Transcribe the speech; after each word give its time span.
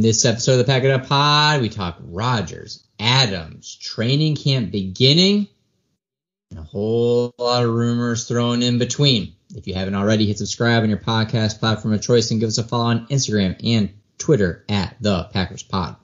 On 0.00 0.02
this 0.02 0.24
episode 0.24 0.52
of 0.52 0.58
the 0.60 0.64
Pack 0.64 0.84
It 0.84 0.90
Up 0.90 1.06
Pod, 1.06 1.60
we 1.60 1.68
talk 1.68 1.98
Rodgers, 2.00 2.86
Adams, 2.98 3.76
training 3.76 4.34
camp 4.34 4.72
beginning, 4.72 5.46
and 6.48 6.58
a 6.58 6.62
whole 6.62 7.34
lot 7.36 7.64
of 7.64 7.68
rumors 7.68 8.26
thrown 8.26 8.62
in 8.62 8.78
between. 8.78 9.34
If 9.54 9.66
you 9.66 9.74
haven't 9.74 9.94
already, 9.94 10.24
hit 10.24 10.38
subscribe 10.38 10.84
on 10.84 10.88
your 10.88 10.96
podcast 10.96 11.58
platform 11.58 11.92
of 11.92 12.00
choice 12.00 12.30
and 12.30 12.40
give 12.40 12.48
us 12.48 12.56
a 12.56 12.62
follow 12.62 12.84
on 12.84 13.08
Instagram 13.08 13.60
and 13.62 13.90
Twitter 14.16 14.64
at 14.70 14.96
the 15.02 15.24
Packers 15.34 15.62
Pod. 15.62 15.96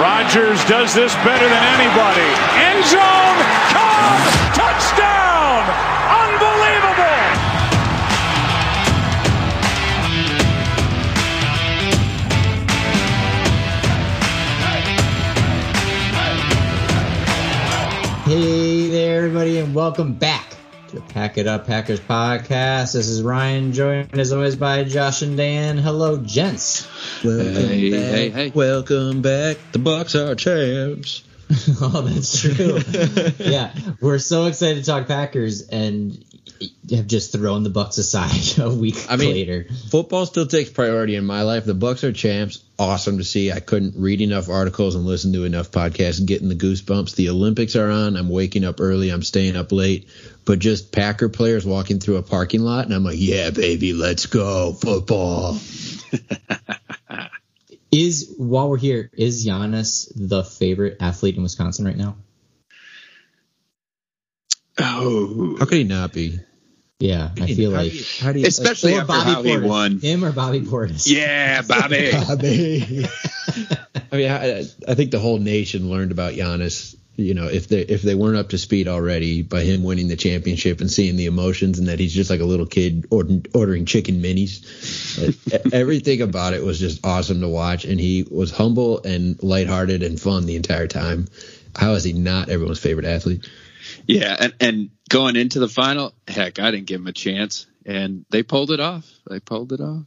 Rodgers 0.00 0.64
does 0.64 0.94
this 0.94 1.14
better 1.16 1.46
than 1.46 1.64
anybody. 1.78 2.22
End 2.56 2.86
zone. 2.86 3.91
Hey 18.32 18.88
there, 18.88 19.18
everybody, 19.18 19.58
and 19.58 19.74
welcome 19.74 20.14
back 20.14 20.56
to 20.88 21.02
Pack 21.02 21.36
It 21.36 21.46
Up 21.46 21.66
Packers 21.66 22.00
podcast. 22.00 22.94
This 22.94 23.06
is 23.08 23.22
Ryan, 23.22 23.74
joined 23.74 24.18
as 24.18 24.32
always 24.32 24.56
by 24.56 24.84
Josh 24.84 25.20
and 25.20 25.36
Dan. 25.36 25.76
Hello, 25.76 26.16
gents. 26.16 26.88
Welcome 27.22 27.52
Hey, 27.54 27.90
back. 27.90 28.00
hey, 28.00 28.30
hey. 28.30 28.50
Welcome 28.54 29.20
back. 29.20 29.58
The 29.72 29.80
Bucks 29.80 30.14
are 30.14 30.34
champs. 30.34 31.24
oh, 31.82 32.00
that's 32.08 32.40
true. 32.40 32.78
yeah, 33.38 33.74
we're 34.00 34.18
so 34.18 34.46
excited 34.46 34.82
to 34.82 34.90
talk 34.90 35.08
Packers 35.08 35.68
and 35.68 36.24
have 36.90 37.06
just 37.06 37.32
thrown 37.32 37.64
the 37.64 37.70
Bucks 37.70 37.98
aside 37.98 38.58
a 38.64 38.74
week 38.74 38.96
I 39.10 39.16
mean- 39.16 39.34
later. 39.34 39.66
Football 39.90 40.24
still 40.24 40.46
takes 40.46 40.70
priority 40.70 41.16
in 41.16 41.26
my 41.26 41.42
life. 41.42 41.66
The 41.66 41.74
Bucks 41.74 42.02
are 42.02 42.12
champs. 42.14 42.64
Awesome 42.82 43.18
to 43.18 43.24
see. 43.24 43.52
I 43.52 43.60
couldn't 43.60 43.94
read 43.96 44.20
enough 44.20 44.48
articles 44.48 44.96
and 44.96 45.06
listen 45.06 45.32
to 45.34 45.44
enough 45.44 45.70
podcasts 45.70 46.26
getting 46.26 46.48
the 46.48 46.56
goosebumps. 46.56 47.14
The 47.14 47.28
Olympics 47.28 47.76
are 47.76 47.88
on. 47.88 48.16
I'm 48.16 48.28
waking 48.28 48.64
up 48.64 48.80
early. 48.80 49.10
I'm 49.10 49.22
staying 49.22 49.54
up 49.54 49.70
late. 49.70 50.08
But 50.44 50.58
just 50.58 50.90
Packer 50.90 51.28
players 51.28 51.64
walking 51.64 52.00
through 52.00 52.16
a 52.16 52.24
parking 52.24 52.62
lot 52.62 52.86
and 52.86 52.92
I'm 52.92 53.04
like, 53.04 53.20
yeah, 53.20 53.50
baby, 53.50 53.92
let's 53.92 54.26
go 54.26 54.72
football. 54.72 55.60
Is 57.92 58.34
while 58.36 58.68
we're 58.68 58.78
here, 58.78 59.10
is 59.12 59.46
Giannis 59.46 60.10
the 60.16 60.42
favorite 60.42 60.96
athlete 60.98 61.36
in 61.36 61.44
Wisconsin 61.44 61.84
right 61.84 61.96
now? 61.96 62.16
Oh, 64.78 65.56
How 65.56 65.66
could 65.66 65.78
he 65.78 65.84
not 65.84 66.12
be? 66.12 66.40
Yeah, 67.02 67.30
I 67.40 67.46
feel 67.52 67.72
How 67.72 67.78
do 67.78 67.84
like 67.84 67.94
you- 67.94 68.04
how 68.20 68.32
do 68.32 68.38
you, 68.40 68.46
especially 68.46 68.94
or 68.94 69.00
after 69.00 69.08
Bobby 69.08 69.48
Portis. 69.50 69.62
won. 69.68 69.98
Him 69.98 70.24
or 70.24 70.30
Bobby 70.32 70.60
Portis. 70.60 71.06
Yeah, 71.10 71.62
Bobby. 71.62 72.10
Bobby. 72.28 73.06
I 74.12 74.16
mean, 74.16 74.30
I, 74.30 74.64
I 74.86 74.94
think 74.94 75.10
the 75.10 75.18
whole 75.18 75.38
nation 75.38 75.90
learned 75.90 76.12
about 76.12 76.34
Giannis. 76.34 76.94
You 77.16 77.34
know, 77.34 77.46
if 77.48 77.68
they 77.68 77.80
if 77.80 78.02
they 78.02 78.14
weren't 78.14 78.36
up 78.38 78.50
to 78.50 78.58
speed 78.58 78.88
already 78.88 79.42
by 79.42 79.62
him 79.62 79.82
winning 79.82 80.08
the 80.08 80.16
championship 80.16 80.80
and 80.80 80.90
seeing 80.90 81.16
the 81.16 81.26
emotions 81.26 81.78
and 81.78 81.88
that 81.88 81.98
he's 81.98 82.14
just 82.14 82.30
like 82.30 82.40
a 82.40 82.44
little 82.44 82.66
kid 82.66 83.06
order, 83.10 83.40
ordering 83.52 83.84
chicken 83.84 84.22
minis, 84.22 84.62
everything 85.74 86.22
about 86.22 86.54
it 86.54 86.62
was 86.62 86.78
just 86.78 87.04
awesome 87.04 87.40
to 87.40 87.48
watch. 87.48 87.84
And 87.84 88.00
he 88.00 88.26
was 88.30 88.50
humble 88.50 89.02
and 89.02 89.42
lighthearted 89.42 90.02
and 90.02 90.18
fun 90.20 90.46
the 90.46 90.56
entire 90.56 90.86
time. 90.86 91.26
How 91.76 91.92
is 91.94 92.04
he 92.04 92.12
not 92.12 92.48
everyone's 92.48 92.78
favorite 92.80 93.06
athlete? 93.06 93.46
Yeah, 94.06 94.36
and, 94.38 94.54
and 94.60 94.90
going 95.08 95.36
into 95.36 95.58
the 95.58 95.68
final, 95.68 96.12
heck, 96.28 96.58
I 96.58 96.70
didn't 96.70 96.86
give 96.86 97.00
him 97.00 97.06
a 97.06 97.12
chance, 97.12 97.66
and 97.86 98.24
they 98.30 98.42
pulled 98.42 98.70
it 98.70 98.80
off. 98.80 99.10
They 99.28 99.40
pulled 99.40 99.72
it 99.72 99.80
off. 99.80 100.04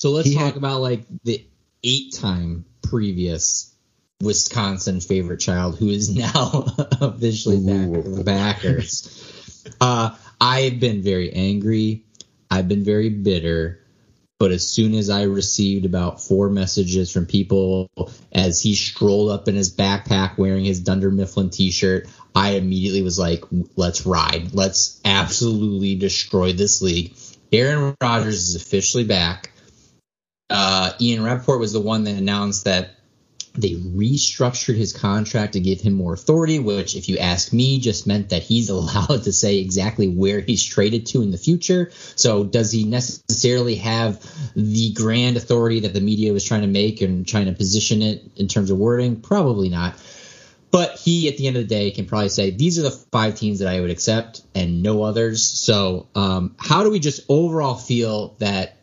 So 0.00 0.10
let's 0.10 0.28
He 0.28 0.34
talk 0.34 0.44
had- 0.46 0.56
about 0.56 0.80
like 0.80 1.04
the 1.24 1.44
eight-time 1.84 2.64
previous 2.82 3.74
Wisconsin 4.22 5.00
favorite 5.00 5.40
child 5.40 5.78
who 5.78 5.88
is 5.88 6.14
now 6.14 6.66
officially 7.00 7.56
back 7.64 7.88
with 7.88 8.16
the 8.16 8.24
Packers. 8.24 9.66
Uh, 9.80 10.14
I've 10.40 10.78
been 10.80 11.02
very 11.02 11.32
angry. 11.32 12.04
I've 12.50 12.68
been 12.68 12.84
very 12.84 13.08
bitter. 13.10 13.78
But 14.38 14.52
as 14.52 14.66
soon 14.66 14.94
as 14.94 15.10
I 15.10 15.24
received 15.24 15.84
about 15.84 16.22
four 16.22 16.48
messages 16.48 17.12
from 17.12 17.26
people 17.26 17.90
as 18.32 18.62
he 18.62 18.74
strolled 18.74 19.30
up 19.30 19.48
in 19.48 19.54
his 19.54 19.74
backpack 19.74 20.38
wearing 20.38 20.64
his 20.64 20.80
Dunder 20.80 21.10
Mifflin 21.10 21.50
t-shirt, 21.50 22.08
I 22.34 22.50
immediately 22.52 23.02
was 23.02 23.18
like, 23.18 23.44
let's 23.76 24.06
ride. 24.06 24.54
Let's 24.54 25.00
absolutely 25.04 25.96
destroy 25.96 26.52
this 26.52 26.82
league. 26.82 27.14
Aaron 27.52 27.96
Rodgers 28.00 28.48
is 28.48 28.54
officially 28.56 29.04
back 29.04 29.50
uh, 30.50 30.92
Ian 31.00 31.22
Rapoport 31.22 31.60
was 31.60 31.72
the 31.72 31.80
one 31.80 32.04
that 32.04 32.16
announced 32.16 32.64
that 32.64 32.96
they 33.54 33.72
restructured 33.72 34.76
his 34.76 34.92
contract 34.92 35.54
to 35.54 35.60
give 35.60 35.80
him 35.80 35.94
more 35.94 36.12
authority, 36.12 36.58
which, 36.58 36.94
if 36.94 37.08
you 37.08 37.18
ask 37.18 37.52
me, 37.52 37.80
just 37.80 38.06
meant 38.06 38.28
that 38.30 38.42
he's 38.42 38.68
allowed 38.70 39.22
to 39.24 39.32
say 39.32 39.58
exactly 39.58 40.08
where 40.08 40.40
he's 40.40 40.64
traded 40.64 41.06
to 41.06 41.22
in 41.22 41.30
the 41.30 41.38
future. 41.38 41.90
So, 42.16 42.44
does 42.44 42.72
he 42.72 42.84
necessarily 42.84 43.76
have 43.76 44.20
the 44.54 44.92
grand 44.92 45.36
authority 45.36 45.80
that 45.80 45.94
the 45.94 46.00
media 46.00 46.32
was 46.32 46.44
trying 46.44 46.62
to 46.62 46.66
make 46.66 47.00
and 47.00 47.26
trying 47.26 47.46
to 47.46 47.52
position 47.52 48.02
it 48.02 48.22
in 48.36 48.48
terms 48.48 48.70
of 48.70 48.78
wording? 48.78 49.20
Probably 49.20 49.68
not. 49.68 49.94
But 50.70 50.98
he, 50.98 51.28
at 51.28 51.36
the 51.36 51.46
end 51.48 51.56
of 51.56 51.62
the 51.64 51.68
day, 51.68 51.90
can 51.90 52.06
probably 52.06 52.28
say 52.28 52.50
these 52.50 52.78
are 52.78 52.82
the 52.82 52.90
five 52.90 53.34
teams 53.34 53.58
that 53.58 53.68
I 53.68 53.80
would 53.80 53.90
accept 53.90 54.42
and 54.54 54.82
no 54.82 55.02
others. 55.02 55.42
So, 55.42 56.06
um, 56.14 56.54
how 56.58 56.84
do 56.84 56.90
we 56.90 57.00
just 57.00 57.22
overall 57.28 57.74
feel 57.74 58.36
that 58.38 58.76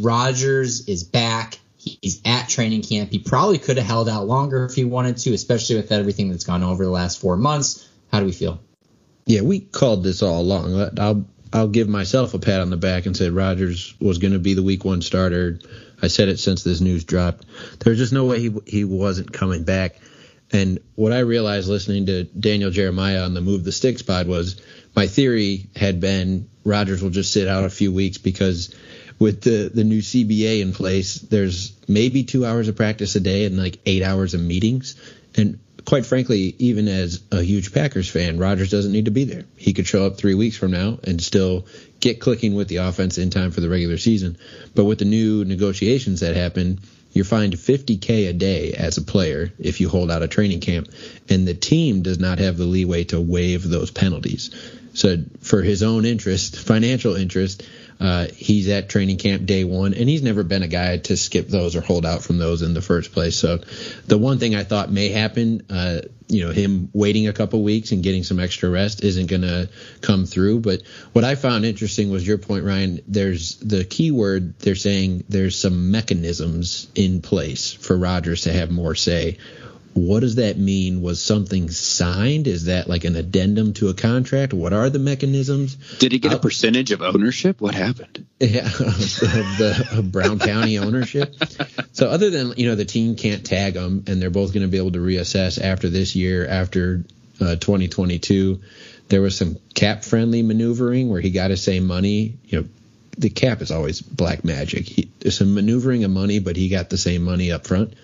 Rodgers 0.00 0.88
is 0.88 1.02
back? 1.02 1.58
He's 1.76 2.22
at 2.24 2.48
training 2.48 2.82
camp. 2.82 3.10
He 3.10 3.18
probably 3.18 3.58
could 3.58 3.76
have 3.76 3.86
held 3.86 4.08
out 4.08 4.26
longer 4.26 4.64
if 4.64 4.74
he 4.74 4.84
wanted 4.84 5.18
to, 5.18 5.34
especially 5.34 5.76
with 5.76 5.92
everything 5.92 6.30
that's 6.30 6.44
gone 6.44 6.62
over 6.62 6.84
the 6.84 6.90
last 6.90 7.20
four 7.20 7.36
months. 7.36 7.86
How 8.10 8.20
do 8.20 8.26
we 8.26 8.32
feel? 8.32 8.60
Yeah, 9.26 9.42
we 9.42 9.60
called 9.60 10.04
this 10.04 10.22
all 10.22 10.40
along. 10.40 10.98
I'll 10.98 11.26
I'll 11.52 11.68
give 11.68 11.88
myself 11.88 12.34
a 12.34 12.38
pat 12.38 12.60
on 12.60 12.70
the 12.70 12.76
back 12.76 13.06
and 13.06 13.16
said 13.16 13.32
Rodgers 13.32 13.94
was 14.00 14.18
going 14.18 14.32
to 14.32 14.38
be 14.38 14.54
the 14.54 14.62
week 14.62 14.84
one 14.84 15.02
starter. 15.02 15.60
I 16.02 16.08
said 16.08 16.28
it 16.28 16.38
since 16.38 16.64
this 16.64 16.80
news 16.80 17.04
dropped. 17.04 17.46
There's 17.80 17.98
just 17.98 18.12
no 18.12 18.24
way 18.24 18.40
he 18.40 18.54
he 18.66 18.84
wasn't 18.84 19.32
coming 19.32 19.64
back. 19.64 19.96
And 20.54 20.78
what 20.94 21.12
I 21.12 21.18
realized 21.18 21.68
listening 21.68 22.06
to 22.06 22.22
Daniel 22.22 22.70
Jeremiah 22.70 23.24
on 23.24 23.34
the 23.34 23.40
Move 23.40 23.64
the 23.64 23.72
Sticks 23.72 24.02
pod 24.02 24.28
was 24.28 24.62
my 24.94 25.08
theory 25.08 25.66
had 25.74 25.98
been 25.98 26.48
Rodgers 26.62 27.02
will 27.02 27.10
just 27.10 27.32
sit 27.32 27.48
out 27.48 27.64
a 27.64 27.70
few 27.70 27.92
weeks 27.92 28.18
because 28.18 28.72
with 29.18 29.40
the 29.40 29.68
the 29.74 29.82
new 29.82 29.98
CBA 29.98 30.60
in 30.60 30.72
place, 30.72 31.16
there's 31.16 31.74
maybe 31.88 32.22
two 32.22 32.46
hours 32.46 32.68
of 32.68 32.76
practice 32.76 33.16
a 33.16 33.20
day 33.20 33.46
and 33.46 33.58
like 33.58 33.80
eight 33.84 34.04
hours 34.04 34.34
of 34.34 34.40
meetings. 34.40 34.94
And 35.36 35.58
quite 35.84 36.06
frankly, 36.06 36.54
even 36.60 36.86
as 36.86 37.20
a 37.32 37.42
huge 37.42 37.72
Packers 37.72 38.08
fan, 38.08 38.38
Rodgers 38.38 38.70
doesn't 38.70 38.92
need 38.92 39.06
to 39.06 39.10
be 39.10 39.24
there. 39.24 39.46
He 39.56 39.72
could 39.72 39.88
show 39.88 40.06
up 40.06 40.18
three 40.18 40.34
weeks 40.34 40.56
from 40.56 40.70
now 40.70 41.00
and 41.02 41.20
still 41.20 41.66
get 41.98 42.20
clicking 42.20 42.54
with 42.54 42.68
the 42.68 42.76
offense 42.76 43.18
in 43.18 43.30
time 43.30 43.50
for 43.50 43.60
the 43.60 43.68
regular 43.68 43.98
season. 43.98 44.38
But 44.72 44.84
with 44.84 45.00
the 45.00 45.04
new 45.04 45.44
negotiations 45.44 46.20
that 46.20 46.36
happened, 46.36 46.78
you're 47.14 47.24
fined 47.24 47.54
50k 47.54 48.28
a 48.28 48.32
day 48.32 48.72
as 48.72 48.98
a 48.98 49.02
player 49.02 49.52
if 49.58 49.80
you 49.80 49.88
hold 49.88 50.10
out 50.10 50.22
a 50.22 50.28
training 50.28 50.60
camp, 50.60 50.88
and 51.28 51.48
the 51.48 51.54
team 51.54 52.02
does 52.02 52.18
not 52.18 52.40
have 52.40 52.58
the 52.58 52.64
leeway 52.64 53.04
to 53.04 53.20
waive 53.20 53.62
those 53.62 53.90
penalties. 53.90 54.50
So 54.94 55.18
for 55.40 55.62
his 55.62 55.82
own 55.82 56.04
interest, 56.04 56.58
financial 56.66 57.14
interest, 57.14 57.62
uh, 58.00 58.26
he's 58.34 58.68
at 58.68 58.88
training 58.88 59.18
camp 59.18 59.46
day 59.46 59.64
one, 59.64 59.94
and 59.94 60.08
he's 60.08 60.22
never 60.22 60.42
been 60.42 60.62
a 60.62 60.68
guy 60.68 60.98
to 60.98 61.16
skip 61.16 61.48
those 61.48 61.76
or 61.76 61.80
hold 61.80 62.04
out 62.04 62.22
from 62.22 62.38
those 62.38 62.62
in 62.62 62.74
the 62.74 62.82
first 62.82 63.12
place. 63.12 63.36
So, 63.36 63.60
the 64.06 64.18
one 64.18 64.38
thing 64.38 64.54
I 64.54 64.64
thought 64.64 64.90
may 64.90 65.10
happen, 65.10 65.62
uh, 65.70 66.00
you 66.28 66.44
know, 66.44 66.52
him 66.52 66.90
waiting 66.92 67.28
a 67.28 67.32
couple 67.32 67.62
weeks 67.62 67.92
and 67.92 68.02
getting 68.02 68.24
some 68.24 68.40
extra 68.40 68.70
rest 68.70 69.04
isn't 69.04 69.26
going 69.26 69.42
to 69.42 69.68
come 70.00 70.24
through. 70.26 70.60
But 70.60 70.82
what 71.12 71.24
I 71.24 71.34
found 71.34 71.64
interesting 71.64 72.10
was 72.10 72.26
your 72.26 72.38
point, 72.38 72.64
Ryan. 72.64 73.00
There's 73.06 73.56
the 73.56 73.84
key 73.84 74.10
word 74.10 74.58
they're 74.58 74.74
saying 74.74 75.24
there's 75.28 75.58
some 75.58 75.90
mechanisms 75.90 76.88
in 76.94 77.20
place 77.20 77.72
for 77.72 77.96
Rodgers 77.96 78.42
to 78.42 78.52
have 78.52 78.70
more 78.70 78.94
say. 78.94 79.38
What 79.94 80.20
does 80.20 80.34
that 80.36 80.58
mean? 80.58 81.02
Was 81.02 81.22
something 81.22 81.70
signed? 81.70 82.46
Is 82.48 82.64
that 82.64 82.88
like 82.88 83.04
an 83.04 83.14
addendum 83.16 83.72
to 83.74 83.88
a 83.88 83.94
contract? 83.94 84.52
What 84.52 84.72
are 84.72 84.90
the 84.90 84.98
mechanisms? 84.98 85.76
Did 85.98 86.12
he 86.12 86.18
get 86.18 86.32
a 86.32 86.34
I'll- 86.34 86.40
percentage 86.40 86.90
of 86.90 87.00
ownership? 87.00 87.60
What 87.60 87.74
happened? 87.74 88.26
Yeah, 88.40 88.66
of 88.66 88.72
the 88.78 90.08
Brown 90.10 90.38
County 90.40 90.78
ownership. 90.78 91.34
So 91.92 92.08
other 92.08 92.30
than 92.30 92.54
you 92.56 92.66
know 92.68 92.74
the 92.74 92.84
team 92.84 93.14
can't 93.16 93.46
tag 93.46 93.74
them, 93.74 94.04
and 94.06 94.20
they're 94.20 94.30
both 94.30 94.52
going 94.52 94.66
to 94.66 94.68
be 94.70 94.78
able 94.78 94.92
to 94.92 94.98
reassess 94.98 95.62
after 95.62 95.88
this 95.88 96.14
year, 96.16 96.46
after 96.46 97.04
uh, 97.40 97.56
2022. 97.56 98.60
There 99.08 99.20
was 99.22 99.36
some 99.36 99.58
cap 99.74 100.02
friendly 100.02 100.42
maneuvering 100.42 101.08
where 101.08 101.20
he 101.20 101.30
got 101.30 101.48
to 101.48 101.56
say 101.56 101.78
money. 101.78 102.36
You 102.44 102.62
know, 102.62 102.68
the 103.16 103.30
cap 103.30 103.60
is 103.62 103.70
always 103.70 104.00
black 104.00 104.44
magic. 104.44 104.86
He, 104.86 105.10
there's 105.20 105.38
some 105.38 105.54
maneuvering 105.54 106.04
of 106.04 106.10
money, 106.10 106.38
but 106.40 106.56
he 106.56 106.68
got 106.68 106.90
the 106.90 106.98
same 106.98 107.22
money 107.22 107.52
up 107.52 107.66
front, 107.66 107.94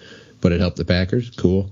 but 0.41 0.53
it 0.53 0.61
helped 0.61 0.77
the 0.77 0.85
Packers. 0.85 1.31
Cool. 1.31 1.71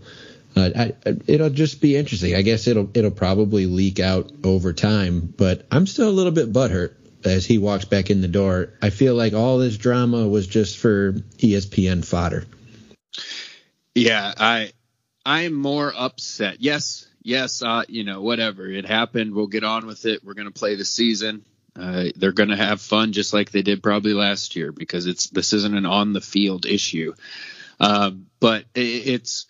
uh, 0.57 0.71
I, 0.77 0.95
it'll 1.27 1.51
just 1.51 1.81
be 1.81 1.97
interesting. 1.97 2.35
I 2.35 2.43
guess 2.43 2.67
it'll 2.67 2.91
it'll 2.95 3.11
probably 3.11 3.67
leak 3.67 4.01
out 4.01 4.31
over 4.45 4.73
time, 4.73 5.33
but 5.37 5.67
I'm 5.71 5.87
still 5.87 6.09
a 6.09 6.11
little 6.11 6.33
bit 6.33 6.53
butthurt 6.53 6.95
as 7.25 7.45
he 7.45 7.59
walks 7.59 7.85
back 7.85 8.11
in 8.11 8.21
the 8.21 8.29
door. 8.29 8.75
I 8.83 8.91
feel 8.91 9.15
like 9.15 9.33
all 9.33 9.59
this 9.59 9.77
drama 9.77 10.27
was 10.29 10.47
just 10.47 10.79
for 10.79 11.13
ESPN 11.39 12.05
fodder. 12.05 12.45
Yeah, 13.95 14.33
I 14.37 14.73
I'm 15.25 15.53
more 15.55 15.93
upset. 15.95 16.61
Yes, 16.61 17.07
yes, 17.23 17.63
uh, 17.63 17.83
you 17.89 18.05
know, 18.05 18.23
whatever. 18.23 18.67
It 18.67 18.87
happened. 18.87 19.35
We'll 19.35 19.47
get 19.47 19.65
on 19.65 19.87
with 19.87 20.07
it. 20.07 20.25
We're 20.25 20.35
to 20.35 20.51
play 20.51 20.77
the 20.77 20.85
season. 20.85 21.45
Uh, 21.79 22.07
they're 22.17 22.33
going 22.33 22.49
to 22.49 22.57
have 22.57 22.81
fun 22.81 23.13
just 23.13 23.33
like 23.33 23.51
they 23.51 23.63
did 23.63 23.83
probably 23.83 24.15
last 24.15 24.57
year 24.57 24.73
because 24.73 25.07
it's 25.07 25.29
this 25.29 25.53
isn't 25.53 25.77
an 25.77 25.87
on 25.87 26.13
the 26.13 26.21
field 26.21 26.67
issue. 26.67 27.15
Um, 27.81 28.27
but 28.41 28.65
it, 28.75 28.81
it's 28.81 29.47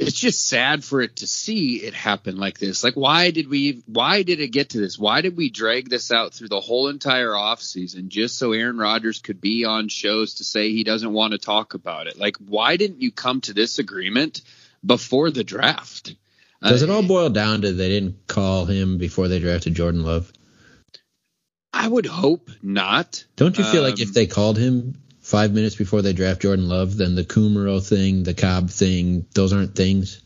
it's 0.00 0.18
just 0.18 0.48
sad 0.48 0.82
for 0.82 1.02
it 1.02 1.16
to 1.16 1.26
see 1.26 1.76
it 1.76 1.92
happen 1.92 2.38
like 2.38 2.58
this. 2.58 2.82
Like, 2.82 2.94
why 2.94 3.30
did 3.30 3.48
we? 3.48 3.82
Why 3.86 4.22
did 4.22 4.40
it 4.40 4.48
get 4.48 4.70
to 4.70 4.78
this? 4.78 4.98
Why 4.98 5.20
did 5.20 5.36
we 5.36 5.50
drag 5.50 5.90
this 5.90 6.10
out 6.10 6.32
through 6.32 6.48
the 6.48 6.60
whole 6.60 6.88
entire 6.88 7.30
offseason 7.30 8.08
just 8.08 8.38
so 8.38 8.52
Aaron 8.52 8.78
Rodgers 8.78 9.20
could 9.20 9.40
be 9.40 9.66
on 9.66 9.88
shows 9.88 10.34
to 10.34 10.44
say 10.44 10.70
he 10.70 10.84
doesn't 10.84 11.12
want 11.12 11.32
to 11.32 11.38
talk 11.38 11.74
about 11.74 12.06
it? 12.06 12.18
Like, 12.18 12.36
why 12.38 12.76
didn't 12.78 13.02
you 13.02 13.12
come 13.12 13.42
to 13.42 13.52
this 13.52 13.78
agreement 13.78 14.40
before 14.84 15.30
the 15.30 15.44
draft? 15.44 16.14
Does 16.62 16.82
it 16.82 16.90
all 16.90 17.02
boil 17.02 17.30
down 17.30 17.62
to 17.62 17.72
they 17.72 17.88
didn't 17.88 18.26
call 18.26 18.66
him 18.66 18.98
before 18.98 19.28
they 19.28 19.38
drafted 19.38 19.74
Jordan 19.74 20.02
Love? 20.02 20.32
I 21.72 21.86
would 21.88 22.06
hope 22.06 22.50
not. 22.62 23.24
Don't 23.36 23.56
you 23.56 23.64
feel 23.64 23.84
um, 23.84 23.90
like 23.90 24.00
if 24.00 24.08
um, 24.08 24.12
they 24.14 24.26
called 24.26 24.58
him 24.58 25.00
five 25.30 25.52
minutes 25.52 25.76
before 25.76 26.02
they 26.02 26.12
draft 26.12 26.42
Jordan 26.42 26.68
Love, 26.68 26.96
then 26.96 27.14
the 27.14 27.24
Kumerow 27.24 27.86
thing, 27.86 28.24
the 28.24 28.34
Cobb 28.34 28.68
thing, 28.68 29.26
those 29.34 29.52
aren't 29.52 29.76
things? 29.76 30.20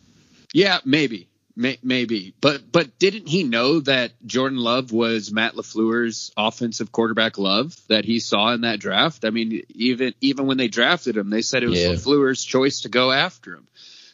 Yeah, 0.52 0.78
maybe. 0.84 1.28
May, 1.56 1.78
maybe, 1.84 2.34
but 2.40 2.72
but 2.72 2.98
didn't 2.98 3.28
he 3.28 3.44
know 3.44 3.78
that 3.78 4.10
Jordan 4.26 4.58
Love 4.58 4.90
was 4.90 5.30
Matt 5.30 5.54
LaFleur's 5.54 6.32
offensive 6.36 6.90
quarterback 6.90 7.38
love 7.38 7.76
that 7.86 8.04
he 8.04 8.18
saw 8.18 8.52
in 8.52 8.62
that 8.62 8.80
draft? 8.80 9.24
I 9.24 9.30
mean, 9.30 9.62
even 9.68 10.14
even 10.20 10.48
when 10.48 10.56
they 10.56 10.66
drafted 10.66 11.16
him, 11.16 11.30
they 11.30 11.42
said 11.42 11.62
it 11.62 11.68
was 11.68 11.80
yeah. 11.80 11.90
LaFleur's 11.90 12.42
choice 12.42 12.80
to 12.80 12.88
go 12.88 13.12
after 13.12 13.54
him. 13.54 13.68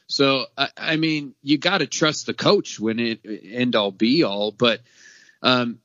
So 0.06 0.44
I, 0.58 0.68
I 0.76 0.96
mean, 0.96 1.34
you 1.42 1.56
got 1.56 1.78
to 1.78 1.86
trust 1.86 2.26
the 2.26 2.34
coach 2.34 2.78
when 2.78 2.98
it 2.98 3.20
end 3.24 3.74
all 3.74 3.90
be 3.90 4.22
all. 4.22 4.52
But 4.52 4.82
um, 5.42 5.78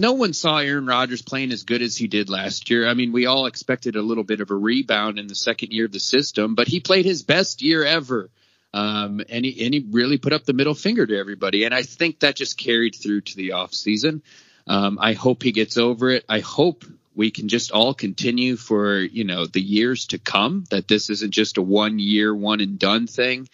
no 0.00 0.12
one 0.12 0.32
saw 0.32 0.58
Aaron 0.58 0.86
Rodgers 0.86 1.22
playing 1.22 1.52
as 1.52 1.64
good 1.64 1.82
as 1.82 1.96
he 1.96 2.08
did 2.08 2.28
last 2.30 2.70
year. 2.70 2.88
I 2.88 2.94
mean, 2.94 3.12
we 3.12 3.26
all 3.26 3.46
expected 3.46 3.96
a 3.96 4.02
little 4.02 4.24
bit 4.24 4.40
of 4.40 4.50
a 4.50 4.54
rebound 4.54 5.18
in 5.18 5.26
the 5.26 5.34
second 5.34 5.72
year 5.72 5.84
of 5.84 5.92
the 5.92 6.00
system, 6.00 6.54
but 6.54 6.68
he 6.68 6.80
played 6.80 7.04
his 7.04 7.22
best 7.22 7.62
year 7.62 7.84
ever. 7.84 8.30
Um, 8.72 9.20
and 9.28 9.44
he 9.44 9.64
and 9.64 9.74
he 9.74 9.86
really 9.90 10.18
put 10.18 10.32
up 10.32 10.44
the 10.44 10.52
middle 10.52 10.74
finger 10.74 11.04
to 11.04 11.18
everybody, 11.18 11.64
and 11.64 11.74
I 11.74 11.82
think 11.82 12.20
that 12.20 12.36
just 12.36 12.56
carried 12.56 12.94
through 12.94 13.22
to 13.22 13.36
the 13.36 13.52
off 13.52 13.74
season. 13.74 14.22
Um, 14.66 14.98
I 15.00 15.14
hope 15.14 15.42
he 15.42 15.50
gets 15.50 15.76
over 15.76 16.10
it. 16.10 16.24
I 16.28 16.38
hope 16.38 16.84
we 17.16 17.32
can 17.32 17.48
just 17.48 17.72
all 17.72 17.94
continue 17.94 18.56
for 18.56 18.98
you 18.98 19.24
know 19.24 19.44
the 19.44 19.60
years 19.60 20.06
to 20.08 20.18
come. 20.18 20.64
That 20.70 20.86
this 20.86 21.10
isn't 21.10 21.32
just 21.32 21.58
a 21.58 21.62
one 21.62 21.98
year, 21.98 22.32
one 22.32 22.60
and 22.60 22.78
done 22.78 23.08
thing. 23.08 23.48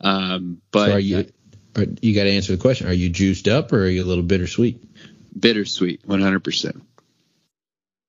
Um, 0.00 0.62
but 0.70 0.86
so 0.86 0.92
are 0.94 1.00
you, 1.00 1.26
are, 1.76 1.86
you 2.00 2.14
got 2.14 2.24
to 2.24 2.30
answer 2.30 2.52
the 2.52 2.62
question: 2.62 2.86
Are 2.86 2.92
you 2.92 3.08
juiced 3.08 3.48
up, 3.48 3.72
or 3.72 3.82
are 3.82 3.88
you 3.88 4.04
a 4.04 4.06
little 4.06 4.22
bittersweet? 4.22 4.80
Bittersweet, 5.38 6.06
100%. 6.06 6.80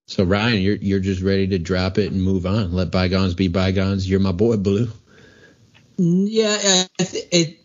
So 0.08 0.24
Ryan, 0.26 0.62
you're 0.62 0.76
you're 0.76 1.00
just 1.00 1.22
ready 1.22 1.48
to 1.48 1.60
drop 1.60 1.98
it 1.98 2.12
and 2.12 2.22
move 2.22 2.46
on. 2.46 2.74
Let 2.74 2.92
bygones 2.92 3.36
be 3.36 3.48
bygones. 3.48 4.08
You're 4.10 4.20
my 4.20 4.34
boy, 4.34 4.58
Blue. 4.58 4.90
Yeah, 5.98 6.86
I, 7.00 7.04
th- 7.04 7.28
it, 7.32 7.60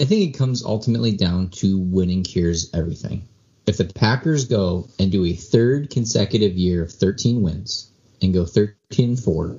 I 0.00 0.04
think 0.04 0.34
it 0.34 0.38
comes 0.38 0.64
ultimately 0.64 1.16
down 1.16 1.50
to 1.56 1.78
winning 1.78 2.22
cures 2.22 2.70
everything. 2.74 3.26
If 3.66 3.78
the 3.78 3.86
Packers 3.86 4.46
go 4.46 4.88
and 4.98 5.10
do 5.10 5.24
a 5.24 5.32
third 5.32 5.90
consecutive 5.90 6.56
year 6.56 6.82
of 6.82 6.92
13 6.92 7.42
wins 7.42 7.90
and 8.22 8.32
go 8.32 8.44
13 8.44 9.16
4, 9.16 9.56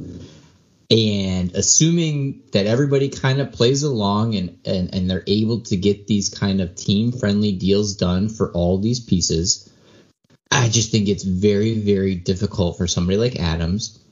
and 0.91 1.55
assuming 1.55 2.43
that 2.51 2.65
everybody 2.65 3.07
kind 3.07 3.39
of 3.39 3.53
plays 3.53 3.81
along 3.81 4.35
and, 4.35 4.59
and, 4.65 4.93
and 4.93 5.09
they're 5.09 5.23
able 5.25 5.61
to 5.61 5.77
get 5.77 6.05
these 6.05 6.27
kind 6.29 6.59
of 6.59 6.75
team 6.75 7.13
friendly 7.13 7.53
deals 7.53 7.95
done 7.95 8.27
for 8.27 8.51
all 8.51 8.77
these 8.77 8.99
pieces, 8.99 9.71
I 10.51 10.67
just 10.67 10.91
think 10.91 11.07
it's 11.07 11.23
very, 11.23 11.79
very 11.79 12.15
difficult 12.15 12.77
for 12.77 12.87
somebody 12.87 13.17
like 13.17 13.39
Adams 13.39 14.03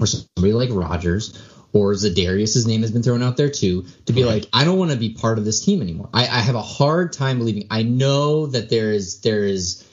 or 0.00 0.06
somebody 0.08 0.52
like 0.52 0.70
Rodgers 0.72 1.40
or 1.72 1.92
Za'Darius' 1.92 2.66
name 2.66 2.82
has 2.82 2.90
been 2.90 3.04
thrown 3.04 3.22
out 3.22 3.36
there 3.36 3.50
too, 3.50 3.86
to 4.06 4.12
be 4.12 4.24
like, 4.24 4.46
I 4.52 4.64
don't 4.64 4.78
want 4.78 4.90
to 4.90 4.96
be 4.96 5.10
part 5.10 5.38
of 5.38 5.44
this 5.44 5.64
team 5.64 5.80
anymore. 5.80 6.08
I, 6.12 6.22
I 6.22 6.40
have 6.40 6.56
a 6.56 6.62
hard 6.62 7.12
time 7.12 7.38
believing. 7.38 7.68
I 7.70 7.84
know 7.84 8.46
that 8.46 8.68
there 8.68 8.92
is 8.92 9.20
there 9.20 9.44
is 9.44 9.86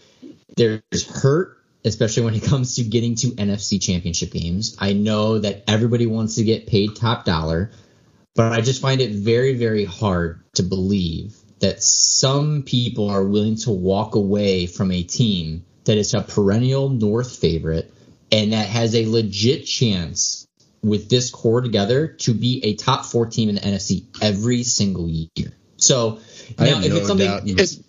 there's 0.58 1.08
hurt 1.08 1.63
especially 1.86 2.24
when 2.24 2.36
it 2.36 2.44
comes 2.44 2.76
to 2.76 2.84
getting 2.84 3.16
to 3.16 3.28
NFC 3.28 3.82
championship 3.82 4.32
games. 4.32 4.78
I 4.80 4.94
know 4.94 5.40
that 5.40 5.64
everybody 5.68 6.06
wants 6.06 6.36
to 6.36 6.44
get 6.44 6.68
paid 6.68 6.96
top 6.96 7.26
dollar, 7.26 7.72
but 8.36 8.52
I 8.52 8.62
just 8.62 8.82
find 8.82 9.02
it 9.02 9.12
very, 9.12 9.56
very 9.56 9.86
hard 9.86 10.42
to 10.56 10.64
believe 10.64 11.36
that 11.60 11.82
some 11.82 12.64
people 12.64 13.10
are 13.10 13.24
willing 13.24 13.56
to 13.56 13.72
walk 13.72 14.16
away 14.16 14.66
from 14.66 14.92
a 14.92 15.04
team 15.04 15.66
that 15.86 15.98
is 15.98 16.14
a 16.14 16.22
perennial 16.22 16.90
North 16.90 17.38
favorite 17.38 17.94
and 18.32 18.54
that 18.54 18.68
has 18.68 18.96
a 18.96 19.06
legit 19.06 19.66
chance 19.66 20.48
with 20.82 21.10
this 21.10 21.30
core 21.30 21.62
together 21.62 22.08
to 22.08 22.34
be 22.34 22.62
a 22.66 22.76
top 22.76 23.06
four 23.06 23.28
team 23.28 23.50
in 23.50 23.56
the 23.56 23.62
NFC 23.62 24.06
every 24.22 24.64
single 24.64 25.08
year. 25.10 25.54
So 25.78 26.20
now, 26.58 26.80
if 26.80 26.90
no 26.90 26.98
it's 26.98 27.08
something, 27.08 27.86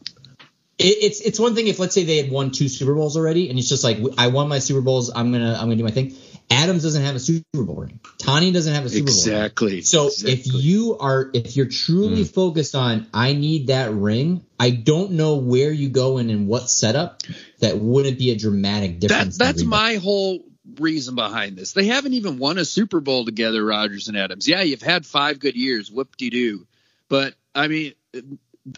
it's 0.79 1.21
it's 1.21 1.39
one 1.39 1.55
thing 1.55 1.69
if 1.69 1.79
let's 1.79 1.95
say 1.95 2.05
they 2.05 2.17
had 2.17 2.31
won 2.31 2.51
two 2.51 2.69
Super 2.69 2.95
Bowls 2.95 3.17
already, 3.17 3.49
and 3.51 3.59
it's 3.59 3.69
just 3.69 3.85
like 3.85 3.99
I 4.19 4.29
won 4.29 4.49
my 4.49 4.59
Super 4.59 4.81
Bowls, 4.81 5.11
I'm 5.15 5.33
gonna 5.33 5.55
I'm 5.55 5.67
gonna 5.67 5.77
do 5.77 5.85
my 5.85 5.91
thing. 5.91 6.15
Adams 6.51 6.83
doesn't 6.83 7.03
have 7.03 7.15
a 7.15 7.21
Super 7.21 7.63
Bowl 7.63 7.77
ring. 7.77 8.01
Tani 8.19 8.53
doesn't 8.53 8.75
have 8.75 8.85
a 8.85 8.91
Super 8.91 9.09
exactly. 9.09 9.67
Bowl 9.67 9.71
ring. 9.71 9.79
Exactly. 9.79 9.83
So 9.83 10.07
exactly. 10.07 10.33
if 10.33 10.65
you 10.65 10.99
are 10.99 11.31
if 11.33 11.57
you're 11.57 11.69
truly 11.69 12.25
mm. 12.25 12.35
focused 12.35 12.75
on 12.75 13.07
I 13.15 13.33
need 13.33 13.69
that 13.69 13.93
ring, 13.93 14.45
I 14.59 14.71
don't 14.71 15.13
know 15.13 15.37
where 15.37 15.73
you 15.73 15.89
go 15.89 16.19
in 16.19 16.31
and 16.31 16.47
what 16.47 16.69
setup 16.69 17.23
that 17.61 17.79
wouldn't 17.79 18.19
be 18.19 18.31
a 18.31 18.37
dramatic 18.37 18.99
difference. 18.99 19.39
That, 19.39 19.45
that's 19.57 19.65
my 19.65 19.95
whole 19.97 20.45
reason 20.79 21.15
behind 21.15 21.57
this. 21.57 21.73
They 21.73 21.87
haven't 21.87 22.15
even 22.15 22.39
won 22.39 22.59
a 22.59 22.65
Super 22.65 23.01
Bowl 23.01 23.25
together, 23.25 23.65
Rodgers 23.65 24.09
and 24.09 24.17
Adams. 24.17 24.49
Yeah, 24.49 24.63
you've 24.63 24.83
had 24.83 25.07
five 25.07 25.39
good 25.39 25.57
years, 25.57 25.91
whoop 25.91 26.17
de 26.17 26.31
doo. 26.31 26.67
But 27.09 27.35
I 27.55 27.69
mean, 27.69 27.95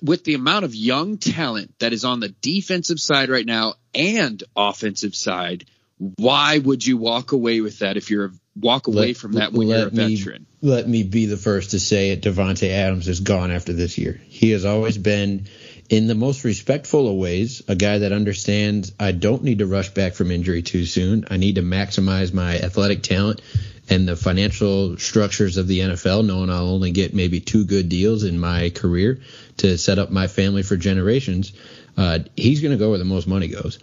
with 0.02 0.24
the 0.24 0.34
amount 0.34 0.64
of 0.64 0.74
young 0.74 1.18
talent 1.18 1.72
that 1.78 1.92
is 1.92 2.04
on 2.04 2.20
the 2.20 2.28
defensive 2.28 2.98
side 2.98 3.28
right 3.28 3.46
now 3.46 3.74
and 3.94 4.42
offensive 4.56 5.14
side, 5.14 5.66
why 5.98 6.58
would 6.58 6.86
you 6.86 6.96
walk 6.96 7.32
away 7.32 7.60
with 7.60 7.78
that 7.78 7.96
if 7.96 8.10
you're 8.10 8.32
walk 8.58 8.86
away 8.86 9.08
let, 9.08 9.16
from 9.16 9.32
that 9.32 9.52
when 9.52 9.68
you're 9.68 9.86
a 9.86 9.90
veteran? 9.90 10.46
Me, 10.60 10.70
let 10.70 10.88
me 10.88 11.02
be 11.02 11.26
the 11.26 11.36
first 11.36 11.70
to 11.70 11.80
say 11.80 12.10
it. 12.10 12.22
Davante 12.22 12.68
Adams 12.68 13.08
is 13.08 13.20
gone 13.20 13.50
after 13.50 13.72
this 13.72 13.96
year. 13.96 14.20
He 14.28 14.50
has 14.50 14.64
always 14.64 14.98
been, 14.98 15.46
in 15.88 16.06
the 16.06 16.14
most 16.14 16.44
respectful 16.44 17.08
of 17.08 17.16
ways, 17.16 17.62
a 17.68 17.76
guy 17.76 17.98
that 17.98 18.12
understands 18.12 18.92
I 18.98 19.12
don't 19.12 19.44
need 19.44 19.60
to 19.60 19.66
rush 19.66 19.90
back 19.90 20.14
from 20.14 20.30
injury 20.30 20.62
too 20.62 20.84
soon. 20.84 21.26
I 21.30 21.36
need 21.36 21.54
to 21.54 21.62
maximize 21.62 22.32
my 22.32 22.58
athletic 22.58 23.02
talent 23.02 23.40
and 23.88 24.08
the 24.08 24.16
financial 24.16 24.96
structures 24.96 25.56
of 25.56 25.68
the 25.68 25.80
NFL, 25.80 26.26
knowing 26.26 26.50
I'll 26.50 26.68
only 26.68 26.90
get 26.90 27.14
maybe 27.14 27.40
two 27.40 27.64
good 27.64 27.88
deals 27.88 28.24
in 28.24 28.38
my 28.38 28.70
career 28.70 29.20
to 29.58 29.78
set 29.78 29.98
up 29.98 30.10
my 30.10 30.26
family 30.26 30.62
for 30.62 30.76
generations, 30.76 31.52
uh, 31.96 32.20
he's 32.36 32.60
going 32.60 32.72
to 32.72 32.78
go 32.78 32.90
where 32.90 32.98
the 32.98 33.04
most 33.04 33.26
money 33.26 33.48
goes. 33.48 33.78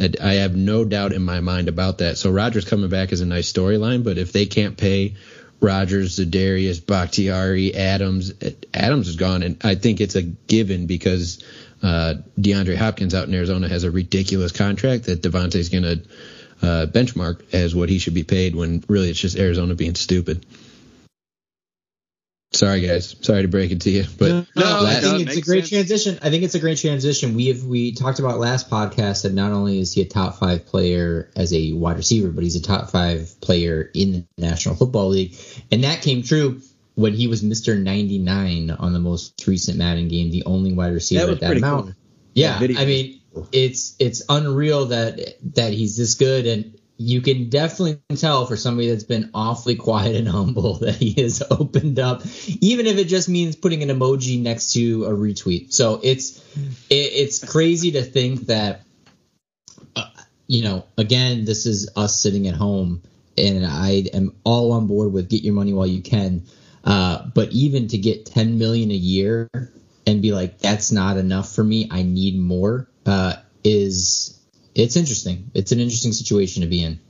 I 0.00 0.34
have 0.34 0.54
no 0.54 0.84
doubt 0.84 1.12
in 1.12 1.22
my 1.22 1.40
mind 1.40 1.68
about 1.68 1.98
that. 1.98 2.18
So 2.18 2.30
Rodgers 2.30 2.64
coming 2.64 2.88
back 2.88 3.10
is 3.10 3.20
a 3.20 3.26
nice 3.26 3.52
storyline, 3.52 4.04
but 4.04 4.16
if 4.16 4.32
they 4.32 4.46
can't 4.46 4.76
pay 4.76 5.16
Rodgers, 5.60 6.18
Za'Darius, 6.18 6.84
Bakhtiari, 6.84 7.74
Adams, 7.74 8.32
Adams 8.72 9.08
is 9.08 9.16
gone, 9.16 9.42
and 9.42 9.56
I 9.64 9.74
think 9.74 10.00
it's 10.00 10.14
a 10.14 10.22
given 10.22 10.86
because 10.86 11.42
uh, 11.82 12.14
DeAndre 12.38 12.76
Hopkins 12.76 13.14
out 13.14 13.26
in 13.26 13.34
Arizona 13.34 13.68
has 13.68 13.82
a 13.82 13.90
ridiculous 13.90 14.52
contract 14.52 15.04
that 15.04 15.22
Davante's 15.22 15.68
going 15.68 15.82
to 15.82 16.00
uh, 16.62 16.86
benchmark 16.86 17.42
as 17.52 17.74
what 17.74 17.88
he 17.88 17.98
should 17.98 18.14
be 18.14 18.24
paid 18.24 18.54
when 18.54 18.82
really 18.88 19.10
it's 19.10 19.20
just 19.20 19.36
Arizona 19.36 19.74
being 19.74 19.94
stupid. 19.94 20.44
Sorry, 22.52 22.80
guys. 22.80 23.14
Sorry 23.20 23.42
to 23.42 23.48
break 23.48 23.70
it 23.72 23.82
to 23.82 23.90
you, 23.90 24.04
but 24.18 24.28
no, 24.28 24.46
no 24.56 24.86
I 24.86 24.94
think 24.94 25.28
it's 25.28 25.36
a 25.36 25.42
great 25.42 25.66
sense. 25.66 25.86
transition. 25.86 26.18
I 26.22 26.30
think 26.30 26.44
it's 26.44 26.54
a 26.54 26.58
great 26.58 26.78
transition. 26.78 27.34
We 27.34 27.48
have 27.48 27.62
we 27.64 27.92
talked 27.92 28.20
about 28.20 28.38
last 28.38 28.70
podcast 28.70 29.24
that 29.24 29.34
not 29.34 29.52
only 29.52 29.80
is 29.80 29.92
he 29.92 30.00
a 30.00 30.06
top 30.06 30.38
five 30.38 30.64
player 30.64 31.30
as 31.36 31.52
a 31.52 31.72
wide 31.72 31.98
receiver, 31.98 32.30
but 32.30 32.42
he's 32.42 32.56
a 32.56 32.62
top 32.62 32.90
five 32.90 33.38
player 33.42 33.90
in 33.92 34.12
the 34.12 34.26
National 34.38 34.74
Football 34.76 35.08
League, 35.10 35.36
and 35.70 35.84
that 35.84 36.00
came 36.00 36.22
true 36.22 36.62
when 36.94 37.12
he 37.12 37.28
was 37.28 37.42
Mister 37.42 37.76
ninety 37.76 38.18
nine 38.18 38.70
on 38.70 38.94
the 38.94 38.98
most 38.98 39.46
recent 39.46 39.76
Madden 39.76 40.08
game, 40.08 40.30
the 40.30 40.44
only 40.46 40.72
wide 40.72 40.94
receiver 40.94 41.26
that 41.26 41.32
at 41.34 41.40
that 41.40 41.56
amount. 41.58 41.84
Cool. 41.84 41.94
Yeah, 42.32 42.56
I 42.56 42.86
mean, 42.86 43.17
it's 43.52 43.96
it's 43.98 44.22
unreal 44.28 44.86
that 44.86 45.36
that 45.54 45.72
he's 45.72 45.96
this 45.96 46.14
good, 46.14 46.46
and 46.46 46.78
you 46.96 47.20
can 47.20 47.48
definitely 47.48 48.00
tell 48.16 48.46
for 48.46 48.56
somebody 48.56 48.88
that's 48.90 49.04
been 49.04 49.30
awfully 49.32 49.76
quiet 49.76 50.16
and 50.16 50.28
humble 50.28 50.74
that 50.80 50.96
he 50.96 51.22
has 51.22 51.42
opened 51.50 51.98
up, 51.98 52.22
even 52.60 52.86
if 52.86 52.98
it 52.98 53.04
just 53.04 53.28
means 53.28 53.56
putting 53.56 53.82
an 53.82 53.88
emoji 53.88 54.42
next 54.42 54.72
to 54.72 55.04
a 55.04 55.10
retweet. 55.10 55.72
So 55.72 56.00
it's 56.02 56.38
it, 56.90 56.94
it's 57.12 57.44
crazy 57.44 57.92
to 57.92 58.02
think 58.02 58.46
that, 58.46 58.82
uh, 59.94 60.10
you 60.46 60.64
know, 60.64 60.86
again, 60.96 61.44
this 61.44 61.66
is 61.66 61.90
us 61.96 62.20
sitting 62.20 62.48
at 62.48 62.54
home, 62.54 63.02
and 63.36 63.64
I 63.64 64.04
am 64.12 64.34
all 64.44 64.72
on 64.72 64.86
board 64.86 65.12
with 65.12 65.28
get 65.28 65.42
your 65.42 65.54
money 65.54 65.72
while 65.72 65.86
you 65.86 66.02
can. 66.02 66.42
Uh, 66.84 67.26
but 67.34 67.52
even 67.52 67.88
to 67.88 67.98
get 67.98 68.26
10 68.26 68.58
million 68.58 68.90
a 68.90 68.94
year 68.94 69.50
and 70.06 70.22
be 70.22 70.32
like, 70.32 70.58
that's 70.58 70.90
not 70.90 71.18
enough 71.18 71.54
for 71.54 71.62
me, 71.62 71.86
I 71.90 72.02
need 72.02 72.38
more, 72.38 72.87
uh, 73.06 73.36
is 73.64 74.38
it's 74.74 74.96
interesting. 74.96 75.50
It's 75.54 75.72
an 75.72 75.80
interesting 75.80 76.12
situation 76.12 76.62
to 76.62 76.68
be 76.68 76.82
in. 76.82 77.00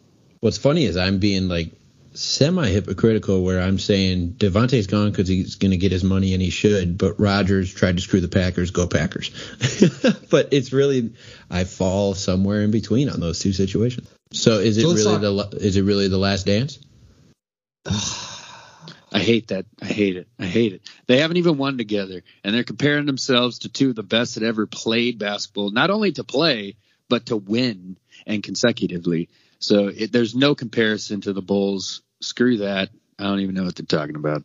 What's 0.41 0.59
funny 0.59 0.85
is 0.85 0.97
I'm 0.97 1.19
being 1.19 1.49
like 1.49 1.73
semi 2.15 2.67
hypocritical 2.67 3.45
where 3.45 3.61
I'm 3.61 3.79
saying 3.79 4.35
Davante's 4.39 4.87
gone 4.87 5.11
because 5.11 5.29
he's 5.29 5.57
going 5.57 5.71
to 5.71 5.77
get 5.77 5.93
his 5.93 6.03
money 6.03 6.33
and 6.33 6.43
he 6.43 6.51
should, 6.51 6.99
but 6.99 7.21
Rodgers 7.21 7.73
tried 7.73 7.97
to 7.97 8.03
screw 8.03 8.21
the 8.21 8.29
Packers. 8.29 8.71
Go 8.71 8.87
Packers! 8.87 9.31
but 10.31 10.49
it's 10.53 10.73
really 10.73 11.13
I 11.51 11.65
fall 11.65 12.15
somewhere 12.15 12.63
in 12.63 12.71
between 12.71 13.09
on 13.09 13.21
those 13.21 13.39
two 13.39 13.53
situations. 13.53 14.09
So 14.33 14.59
is 14.59 14.79
it 14.79 14.83
so 14.83 14.95
really 14.95 15.37
talk- 15.37 15.51
the 15.51 15.59
is 15.59 15.77
it 15.77 15.83
really 15.83 16.09
the 16.09 16.19
last 16.19 16.47
dance? 16.47 16.79
I 19.13 19.21
hate 19.21 19.49
that. 19.49 19.67
I 19.81 19.87
hate 19.87 20.17
it. 20.17 20.29
I 20.39 20.47
hate 20.47 20.73
it. 20.73 20.83
They 21.07 21.19
haven't 21.19 21.39
even 21.39 21.57
won 21.57 21.79
together, 21.79 22.23
and 22.45 22.55
they're 22.55 22.65
comparing 22.65 23.07
themselves 23.07 23.61
to 23.61 23.69
two 23.69 23.91
of 23.91 23.97
the 23.97 24.03
best 24.03 24.35
that 24.35 24.43
ever 24.43 24.67
played 24.67 25.19
basketball. 25.19 25.71
Not 25.71 25.91
only 25.91 26.13
to 26.13 26.25
play, 26.25 26.77
but 27.09 27.27
to 27.27 27.37
win 27.37 27.97
and 28.27 28.43
consecutively. 28.43 29.29
So 29.59 29.89
it, 29.89 30.13
there's 30.13 30.35
no 30.35 30.55
comparison 30.55 31.23
to 31.23 31.33
the 31.33 31.43
Bulls. 31.43 32.03
Screw 32.21 32.59
that. 32.59 32.91
I 33.19 33.25
don't 33.25 33.41
even 33.41 33.55
know 33.55 33.65
what 33.65 33.77
they're 33.77 33.87
talking 33.87 34.17
about. 34.17 34.45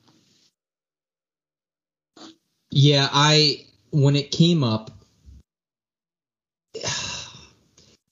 Yeah, 2.71 3.07
I 3.11 3.65
when 3.91 4.15
it 4.15 4.31
came 4.31 4.63
up, 4.63 4.89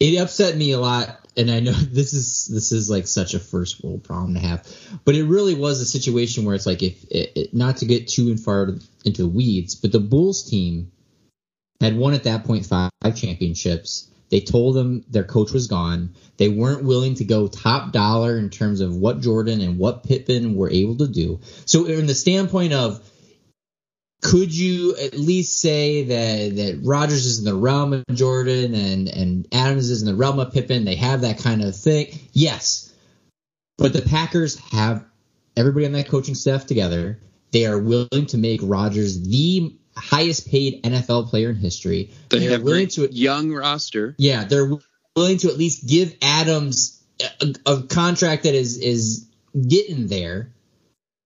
it 0.02 0.18
upset 0.18 0.58
me 0.58 0.72
a 0.72 0.80
lot. 0.80 1.18
And 1.38 1.50
I 1.50 1.60
know 1.62 1.72
this 1.92 2.14
is 2.14 2.48
this 2.48 2.72
is 2.72 2.90
like 2.90 3.08
such 3.08 3.34
a 3.34 3.40
first 3.40 3.84
world 3.84 4.04
problem 4.04 4.34
to 4.34 4.40
have, 4.40 4.68
but 5.06 5.16
it 5.16 5.24
really 5.24 5.56
was 5.56 5.80
a 5.80 5.86
situation 5.86 6.44
where 6.44 6.56
it's 6.56 6.66
like 6.66 6.84
if 6.84 7.04
it, 7.10 7.32
it, 7.36 7.54
not 7.54 7.78
to 7.78 7.86
get 7.86 8.08
too 8.08 8.36
far 8.38 8.76
into 9.06 9.22
the 9.22 9.28
weeds, 9.30 9.76
but 9.76 9.92
the 9.92 10.00
Bulls 10.00 10.50
team 10.50 10.92
had 11.80 11.96
won 11.96 12.14
at 12.14 12.26
that 12.26 12.44
point 12.44 12.66
five 12.66 12.92
championships 13.16 14.12
they 14.32 14.40
told 14.40 14.76
them 14.76 15.04
their 15.10 15.26
coach 15.26 15.52
was 15.52 15.68
gone. 15.68 16.16
They 16.38 16.48
weren't 16.48 16.86
willing 16.86 17.16
to 17.16 17.26
go 17.26 17.48
top 17.48 17.92
dollar 17.92 18.38
in 18.38 18.50
terms 18.50 18.80
of 18.80 18.96
what 18.96 19.20
Jordan 19.20 19.60
and 19.60 19.78
what 19.78 20.06
Pippen 20.06 20.56
were 20.56 20.72
able 20.72 20.96
to 20.98 21.08
do. 21.08 21.42
So, 21.66 21.86
in 21.86 22.08
the 22.08 22.16
standpoint 22.16 22.72
of, 22.72 23.06
could 24.22 24.56
you 24.56 24.96
at 24.96 25.18
least 25.18 25.60
say 25.60 26.04
that 26.04 26.56
that 26.56 26.82
Rodgers 26.84 27.26
is 27.26 27.40
in 27.40 27.46
the 27.46 27.56
realm 27.56 27.94
of 27.94 28.06
Jordan 28.14 28.74
and 28.76 29.08
and 29.08 29.48
Adams 29.52 29.90
is 29.90 30.02
in 30.02 30.08
the 30.08 30.16
realm 30.16 30.40
of 30.40 30.54
Pippen? 30.54 30.86
They 30.86 30.96
have 30.96 31.22
that 31.22 31.40
kind 31.40 31.64
of 31.64 31.76
thing. 31.76 32.08
Yes, 32.32 32.94
but 33.78 33.94
the 33.94 34.02
Packers 34.02 34.58
have 34.72 35.04
everybody 35.58 35.86
on 35.86 35.92
that 35.94 36.08
coaching 36.08 36.36
staff 36.36 36.66
together. 36.66 37.20
They 37.52 37.66
are 37.66 37.80
willing 37.80 38.28
to 38.28 38.38
make 38.38 38.62
Rodgers 38.64 39.22
the 39.22 39.76
highest 39.96 40.50
paid 40.50 40.84
NFL 40.84 41.30
player 41.30 41.50
in 41.50 41.56
history. 41.56 42.12
They 42.30 42.40
they're 42.40 42.52
have 42.52 42.64
willing 42.64 42.88
to 42.90 43.12
young 43.12 43.52
roster. 43.52 44.16
Yeah, 44.18 44.46
they're 44.46 44.72
willing 45.16 45.38
to 45.40 45.50
at 45.50 45.58
least 45.58 45.88
give 45.88 46.16
Adams 46.22 47.02
a, 47.42 47.56
a, 47.66 47.84
contract 47.84 48.44
that 48.44 48.56
is 48.56 48.78
is 48.78 49.28
getting 49.68 50.08
there. 50.08 50.54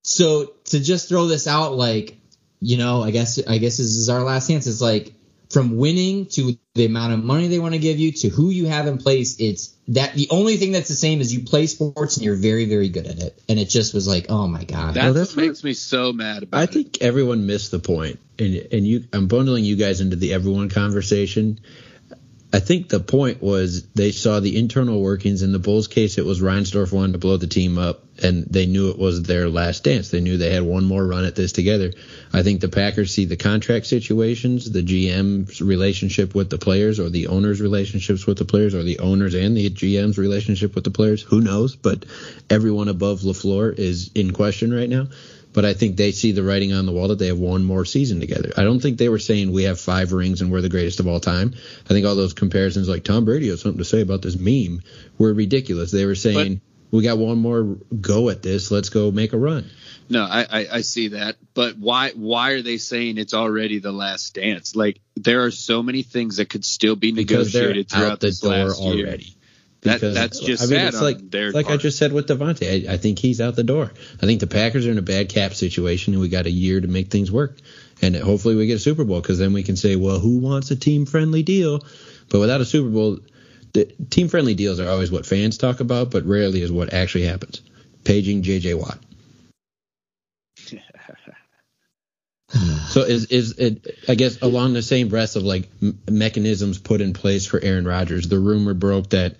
So 0.03 0.53
to 0.65 0.79
just 0.79 1.09
throw 1.09 1.27
this 1.27 1.47
out 1.47 1.73
like, 1.73 2.17
you 2.65 2.77
know, 2.77 3.03
I 3.03 3.11
guess 3.11 3.39
I 3.47 3.59
guess 3.59 3.77
this 3.77 3.95
is 3.95 4.09
our 4.09 4.23
last 4.23 4.47
chance. 4.47 4.65
It's 4.65 4.81
like 4.81 5.13
from 5.51 5.77
winning 5.77 6.25
to 6.25 6.57
the 6.73 6.85
amount 6.85 7.13
of 7.13 7.23
money 7.23 7.47
they 7.47 7.59
want 7.59 7.75
to 7.75 7.79
give 7.79 7.99
you 7.99 8.11
to 8.11 8.29
who 8.29 8.49
you 8.49 8.65
have 8.65 8.87
in 8.87 8.97
place, 8.97 9.39
it's 9.39 9.75
that 9.89 10.15
the 10.15 10.27
only 10.31 10.57
thing 10.57 10.71
that's 10.71 10.89
the 10.89 10.95
same 10.95 11.21
is 11.21 11.31
you 11.31 11.45
play 11.45 11.67
sports 11.67 12.17
and 12.17 12.25
you're 12.25 12.35
very, 12.35 12.65
very 12.65 12.89
good 12.89 13.05
at 13.05 13.19
it. 13.19 13.39
And 13.47 13.59
it 13.59 13.69
just 13.69 13.93
was 13.93 14.07
like, 14.07 14.25
oh 14.29 14.47
my 14.47 14.63
god, 14.63 14.95
that's, 14.95 15.35
well, 15.35 15.45
makes 15.45 15.63
me 15.63 15.73
so 15.73 16.11
mad 16.11 16.43
about. 16.43 16.57
I 16.57 16.63
it. 16.63 16.71
think 16.71 17.01
everyone 17.01 17.45
missed 17.45 17.69
the 17.69 17.79
point, 17.79 18.19
and 18.39 18.55
and 18.71 18.87
you, 18.87 19.05
I'm 19.13 19.27
bundling 19.27 19.63
you 19.63 19.75
guys 19.75 20.01
into 20.01 20.15
the 20.15 20.33
everyone 20.33 20.69
conversation. 20.69 21.59
I 22.51 22.59
think 22.59 22.89
the 22.89 22.99
point 23.01 23.43
was 23.43 23.87
they 23.89 24.11
saw 24.11 24.39
the 24.39 24.57
internal 24.57 25.01
workings. 25.01 25.43
In 25.43 25.51
the 25.51 25.59
Bulls' 25.59 25.87
case, 25.87 26.17
it 26.17 26.25
was 26.25 26.41
Reinsdorf 26.41 26.91
wanted 26.91 27.13
to 27.13 27.19
blow 27.19 27.37
the 27.37 27.47
team 27.47 27.77
up, 27.77 28.04
and 28.21 28.45
they 28.45 28.65
knew 28.65 28.89
it 28.89 28.97
was 28.97 29.23
their 29.23 29.49
last 29.49 29.83
dance. 29.83 30.09
They 30.09 30.21
knew 30.21 30.37
they 30.37 30.53
had 30.53 30.63
one 30.63 30.85
more 30.85 31.05
run 31.05 31.25
at 31.25 31.35
this 31.35 31.51
together. 31.51 31.91
I 32.33 32.43
think 32.43 32.61
the 32.61 32.69
Packers 32.69 33.13
see 33.13 33.25
the 33.25 33.35
contract 33.35 33.85
situations, 33.85 34.71
the 34.71 34.83
GM's 34.83 35.61
relationship 35.61 36.33
with 36.33 36.49
the 36.49 36.57
players, 36.57 36.99
or 36.99 37.09
the 37.09 37.27
owners' 37.27 37.61
relationships 37.61 38.25
with 38.25 38.37
the 38.37 38.45
players, 38.45 38.73
or 38.73 38.83
the 38.83 38.99
owners 38.99 39.33
and 39.33 39.55
the 39.55 39.69
GM's 39.69 40.17
relationship 40.17 40.75
with 40.75 40.83
the 40.83 40.91
players. 40.91 41.21
Who 41.23 41.41
knows? 41.41 41.75
But 41.75 42.05
everyone 42.49 42.87
above 42.87 43.21
LaFleur 43.21 43.77
is 43.77 44.11
in 44.15 44.31
question 44.31 44.73
right 44.73 44.89
now 44.89 45.07
but 45.55 45.63
I 45.63 45.73
think 45.73 45.95
they 45.95 46.11
see 46.11 46.33
the 46.33 46.43
writing 46.43 46.73
on 46.73 46.85
the 46.85 46.91
wall 46.91 47.07
that 47.07 47.17
they 47.17 47.27
have 47.27 47.39
one 47.39 47.63
more 47.63 47.85
season 47.85 48.19
together. 48.19 48.51
I 48.57 48.65
don't 48.65 48.81
think 48.81 48.97
they 48.97 49.07
were 49.07 49.19
saying 49.19 49.53
we 49.53 49.63
have 49.63 49.79
five 49.79 50.11
rings 50.11 50.41
and 50.41 50.51
we're 50.51 50.59
the 50.59 50.67
greatest 50.67 50.99
of 50.99 51.07
all 51.07 51.21
time. 51.21 51.53
I 51.85 51.87
think 51.87 52.05
all 52.05 52.15
those 52.15 52.33
comparisons, 52.33 52.89
like 52.89 53.05
Tom 53.05 53.23
Brady 53.23 53.47
has 53.47 53.61
something 53.61 53.79
to 53.79 53.85
say 53.85 54.01
about 54.01 54.21
this 54.21 54.37
meme, 54.37 54.81
were 55.17 55.33
ridiculous. 55.33 55.91
They 55.91 56.05
were 56.05 56.13
saying 56.13 56.55
but, 56.55 56.61
we 56.95 57.03
got 57.03 57.17
one 57.17 57.37
more 57.37 57.77
go 57.99 58.29
at 58.29 58.41
this. 58.41 58.71
Let's 58.71 58.89
go 58.89 59.11
make 59.11 59.33
a 59.33 59.37
run. 59.37 59.69
No, 60.07 60.23
I, 60.23 60.41
I, 60.41 60.67
I 60.73 60.81
see 60.81 61.09
that, 61.09 61.35
but 61.53 61.77
why 61.77 62.11
why 62.11 62.51
are 62.51 62.61
they 62.61 62.77
saying 62.77 63.17
it's 63.17 63.33
already 63.33 63.79
the 63.79 63.91
last 63.91 64.35
dance? 64.35 64.75
Like 64.75 64.99
there 65.15 65.43
are 65.45 65.51
so 65.51 65.81
many 65.81 66.03
things 66.03 66.37
that 66.37 66.49
could 66.49 66.63
still 66.63 66.95
be 66.95 67.11
negotiated 67.11 67.89
throughout 67.89 68.19
this 68.19 68.43
last 68.43 68.79
already. 68.79 69.23
year. 69.23 69.35
That, 69.85 70.01
that's 70.01 70.39
just 70.39 70.63
I 70.63 70.65
mean, 70.65 70.87
it's 70.87 70.99
like, 70.99 71.19
like 71.53 71.69
I 71.69 71.77
just 71.77 71.99
said 71.99 72.11
with 72.11 72.27
Davante. 72.27 72.89
I, 72.89 72.93
I, 72.93 72.97
think 72.97 73.19
he's 73.19 73.39
out 73.39 73.55
the 73.55 73.63
door. 73.63 73.91
I 74.19 74.25
think 74.25 74.39
the 74.39 74.47
Packers 74.47 74.87
are 74.87 74.91
in 74.91 74.97
a 74.97 75.03
bad 75.03 75.29
cap 75.29 75.53
situation, 75.53 76.13
and 76.13 76.21
we 76.21 76.27
got 76.27 76.47
a 76.47 76.51
year 76.51 76.81
to 76.81 76.87
make 76.87 77.11
things 77.11 77.31
work. 77.31 77.59
And 78.01 78.15
hopefully 78.15 78.55
we 78.55 78.65
get 78.65 78.77
a 78.77 78.79
Super 78.79 79.03
Bowl 79.03 79.21
because 79.21 79.37
then 79.37 79.53
we 79.53 79.61
can 79.61 79.75
say, 79.75 79.95
well, 79.95 80.19
who 80.19 80.39
wants 80.39 80.71
a 80.71 80.75
team 80.75 81.05
friendly 81.05 81.43
deal? 81.43 81.85
But 82.29 82.39
without 82.39 82.61
a 82.61 82.65
Super 82.65 82.89
Bowl, 82.89 83.19
the 83.75 83.85
team 84.09 84.29
friendly 84.29 84.55
deals 84.55 84.79
are 84.79 84.89
always 84.89 85.11
what 85.11 85.25
fans 85.25 85.57
talk 85.57 85.81
about, 85.81 86.09
but 86.09 86.25
rarely 86.25 86.61
is 86.61 86.71
what 86.71 86.93
actually 86.93 87.25
happens. 87.25 87.61
Paging 88.05 88.41
J.J. 88.41 88.73
Watt. 88.73 88.97
so 92.87 93.01
is 93.01 93.25
is 93.25 93.57
it? 93.57 93.97
I 94.07 94.15
guess 94.15 94.41
along 94.41 94.73
the 94.73 94.81
same 94.81 95.09
breath 95.09 95.35
of 95.35 95.43
like 95.43 95.67
mechanisms 96.09 96.77
put 96.77 97.01
in 97.01 97.13
place 97.13 97.45
for 97.45 97.61
Aaron 97.61 97.85
Rodgers. 97.85 98.29
The 98.29 98.39
rumor 98.39 98.73
broke 98.73 99.09
that 99.09 99.35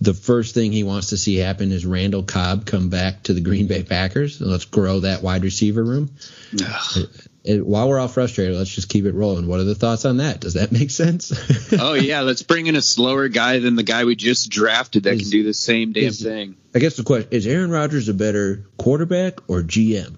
the 0.00 0.14
first 0.14 0.54
thing 0.54 0.72
he 0.72 0.84
wants 0.84 1.08
to 1.08 1.16
see 1.16 1.36
happen 1.36 1.72
is 1.72 1.84
Randall 1.84 2.22
Cobb 2.22 2.66
come 2.66 2.88
back 2.88 3.24
to 3.24 3.34
the 3.34 3.40
Green 3.40 3.66
Bay 3.66 3.82
Packers. 3.82 4.40
Let's 4.40 4.64
grow 4.64 5.00
that 5.00 5.22
wide 5.22 5.42
receiver 5.42 5.82
room. 5.82 6.10
it, 6.52 7.28
it, 7.44 7.66
while 7.66 7.88
we're 7.88 7.98
all 7.98 8.08
frustrated, 8.08 8.56
let's 8.56 8.74
just 8.74 8.88
keep 8.88 9.06
it 9.06 9.14
rolling. 9.14 9.46
What 9.48 9.60
are 9.60 9.64
the 9.64 9.74
thoughts 9.74 10.04
on 10.04 10.18
that? 10.18 10.40
Does 10.40 10.54
that 10.54 10.70
make 10.70 10.90
sense? 10.90 11.32
oh 11.80 11.94
yeah, 11.94 12.20
let's 12.20 12.42
bring 12.42 12.66
in 12.66 12.76
a 12.76 12.82
slower 12.82 13.28
guy 13.28 13.58
than 13.58 13.74
the 13.74 13.82
guy 13.82 14.04
we 14.04 14.14
just 14.14 14.50
drafted 14.50 15.04
that 15.04 15.14
is, 15.14 15.22
can 15.22 15.30
do 15.30 15.42
the 15.42 15.54
same 15.54 15.92
damn 15.92 16.04
is, 16.04 16.22
thing. 16.22 16.56
I 16.74 16.78
guess 16.78 16.96
the 16.96 17.04
question 17.04 17.30
is: 17.32 17.46
Aaron 17.46 17.70
Rodgers 17.70 18.08
a 18.08 18.14
better 18.14 18.66
quarterback 18.76 19.48
or 19.48 19.62
GM? 19.62 20.16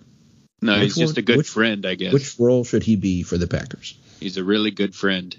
No, 0.63 0.75
which 0.75 0.83
he's 0.83 0.97
just 0.97 1.17
a 1.17 1.23
good 1.23 1.39
which, 1.39 1.49
friend, 1.49 1.87
I 1.87 1.95
guess. 1.95 2.13
Which 2.13 2.39
role 2.39 2.65
should 2.65 2.83
he 2.83 2.97
be 2.97 3.23
for 3.23 3.39
the 3.39 3.47
Packers? 3.47 3.97
He's 4.19 4.37
a 4.37 4.45
really 4.45 4.71
good 4.71 4.95
friend. 4.95 5.35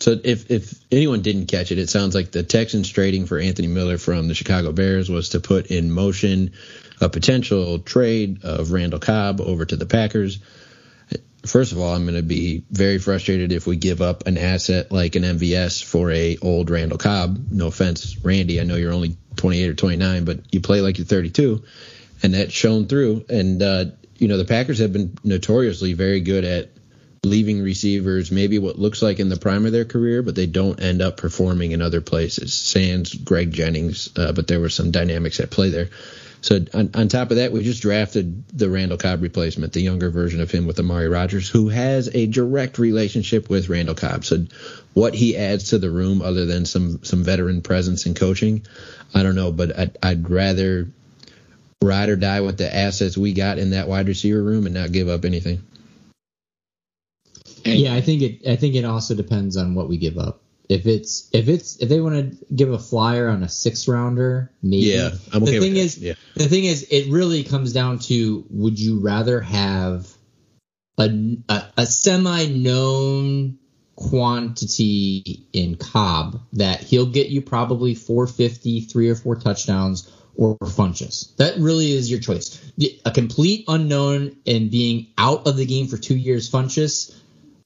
So 0.00 0.18
if 0.24 0.50
if 0.50 0.82
anyone 0.90 1.20
didn't 1.20 1.46
catch 1.46 1.72
it, 1.72 1.78
it 1.78 1.90
sounds 1.90 2.14
like 2.14 2.32
the 2.32 2.42
Texans 2.42 2.88
trading 2.88 3.26
for 3.26 3.38
Anthony 3.38 3.68
Miller 3.68 3.98
from 3.98 4.28
the 4.28 4.34
Chicago 4.34 4.72
Bears 4.72 5.10
was 5.10 5.30
to 5.30 5.40
put 5.40 5.66
in 5.66 5.90
motion 5.90 6.52
a 7.00 7.08
potential 7.08 7.78
trade 7.78 8.44
of 8.44 8.72
Randall 8.72 8.98
Cobb 8.98 9.40
over 9.40 9.64
to 9.64 9.76
the 9.76 9.86
Packers. 9.86 10.38
First 11.46 11.72
of 11.72 11.78
all, 11.78 11.94
I'm 11.94 12.04
going 12.04 12.16
to 12.16 12.22
be 12.22 12.64
very 12.70 12.98
frustrated 12.98 13.52
if 13.52 13.66
we 13.66 13.76
give 13.76 14.02
up 14.02 14.26
an 14.26 14.36
asset 14.36 14.92
like 14.92 15.16
an 15.16 15.22
MVS 15.22 15.82
for 15.82 16.10
a 16.10 16.36
old 16.42 16.68
Randall 16.68 16.98
Cobb. 16.98 17.46
No 17.50 17.68
offense, 17.68 18.16
Randy. 18.22 18.60
I 18.60 18.64
know 18.64 18.76
you're 18.76 18.92
only 18.92 19.16
28 19.36 19.70
or 19.70 19.74
29, 19.74 20.24
but 20.24 20.40
you 20.52 20.60
play 20.60 20.82
like 20.82 20.98
you're 20.98 21.06
32, 21.06 21.62
and 22.22 22.34
that's 22.34 22.52
shown 22.52 22.86
through. 22.88 23.24
And 23.30 23.62
uh, 23.62 23.84
you 24.18 24.28
know 24.28 24.36
the 24.36 24.44
Packers 24.44 24.78
have 24.78 24.92
been 24.92 25.16
notoriously 25.24 25.94
very 25.94 26.20
good 26.20 26.44
at 26.44 26.70
leaving 27.22 27.62
receivers 27.62 28.30
maybe 28.30 28.58
what 28.58 28.78
looks 28.78 29.02
like 29.02 29.20
in 29.20 29.28
the 29.28 29.36
prime 29.36 29.66
of 29.66 29.72
their 29.72 29.84
career, 29.84 30.22
but 30.22 30.34
they 30.34 30.46
don't 30.46 30.80
end 30.80 31.02
up 31.02 31.16
performing 31.16 31.72
in 31.72 31.82
other 31.82 32.00
places. 32.00 32.54
Sans 32.54 33.12
Greg 33.12 33.52
Jennings, 33.52 34.08
uh, 34.16 34.32
but 34.32 34.46
there 34.46 34.60
were 34.60 34.70
some 34.70 34.90
dynamics 34.90 35.40
at 35.40 35.50
play 35.50 35.68
there. 35.68 35.90
So 36.42 36.64
on, 36.72 36.90
on 36.94 37.08
top 37.08 37.30
of 37.30 37.36
that, 37.36 37.52
we 37.52 37.62
just 37.62 37.82
drafted 37.82 38.48
the 38.48 38.70
Randall 38.70 38.96
Cobb 38.96 39.20
replacement, 39.20 39.74
the 39.74 39.82
younger 39.82 40.08
version 40.08 40.40
of 40.40 40.50
him 40.50 40.66
with 40.66 40.80
Amari 40.80 41.08
Rodgers, 41.08 41.48
who 41.50 41.68
has 41.68 42.08
a 42.14 42.26
direct 42.26 42.78
relationship 42.78 43.50
with 43.50 43.68
Randall 43.68 43.94
Cobb. 43.94 44.24
So 44.24 44.46
what 44.94 45.14
he 45.14 45.36
adds 45.36 45.70
to 45.70 45.78
the 45.78 45.90
room, 45.90 46.22
other 46.22 46.46
than 46.46 46.64
some 46.64 47.04
some 47.04 47.24
veteran 47.24 47.60
presence 47.60 48.06
and 48.06 48.16
coaching, 48.16 48.62
I 49.14 49.22
don't 49.22 49.34
know. 49.34 49.52
But 49.52 49.78
I'd, 49.78 49.98
I'd 50.02 50.30
rather 50.30 50.88
ride 51.82 52.08
or 52.08 52.16
die 52.16 52.40
with 52.40 52.56
the 52.56 52.74
assets 52.74 53.18
we 53.18 53.34
got 53.34 53.58
in 53.58 53.70
that 53.70 53.88
wide 53.88 54.08
receiver 54.08 54.42
room 54.42 54.64
and 54.64 54.74
not 54.74 54.92
give 54.92 55.08
up 55.08 55.26
anything. 55.26 55.62
Yeah, 57.64 57.94
I 57.94 58.00
think 58.00 58.22
it. 58.22 58.48
I 58.48 58.56
think 58.56 58.74
it 58.74 58.84
also 58.84 59.14
depends 59.14 59.56
on 59.56 59.74
what 59.74 59.88
we 59.88 59.96
give 59.98 60.18
up. 60.18 60.42
If 60.68 60.86
it's 60.86 61.28
if 61.32 61.48
it's 61.48 61.78
if 61.78 61.88
they 61.88 62.00
want 62.00 62.14
to 62.38 62.54
give 62.54 62.72
a 62.72 62.78
flyer 62.78 63.28
on 63.28 63.42
a 63.42 63.48
six 63.48 63.88
rounder, 63.88 64.52
maybe. 64.62 64.86
Yeah, 64.86 65.10
I'm 65.32 65.42
okay 65.42 65.58
the 65.58 65.60
thing 65.60 65.76
is, 65.76 65.98
Yeah. 65.98 66.14
the 66.36 66.48
thing 66.48 66.64
is, 66.64 66.86
it 66.90 67.10
really 67.10 67.42
comes 67.42 67.72
down 67.72 67.98
to: 68.00 68.44
Would 68.50 68.78
you 68.78 69.00
rather 69.00 69.40
have 69.40 70.08
a 70.96 71.10
a, 71.48 71.64
a 71.78 71.86
semi 71.86 72.46
known 72.46 73.58
quantity 73.96 75.46
in 75.52 75.76
Cobb 75.76 76.40
that 76.54 76.80
he'll 76.80 77.06
get 77.06 77.28
you 77.28 77.42
probably 77.42 77.94
450, 77.94 78.82
three 78.82 79.10
or 79.10 79.14
four 79.14 79.36
touchdowns, 79.36 80.10
or 80.36 80.56
Funchess? 80.58 81.34
That 81.36 81.56
really 81.58 81.92
is 81.92 82.10
your 82.10 82.20
choice. 82.20 82.60
A 83.04 83.10
complete 83.10 83.64
unknown 83.68 84.36
and 84.46 84.70
being 84.70 85.08
out 85.18 85.46
of 85.46 85.56
the 85.56 85.66
game 85.66 85.88
for 85.88 85.96
two 85.96 86.16
years, 86.16 86.48
Funchess, 86.50 87.14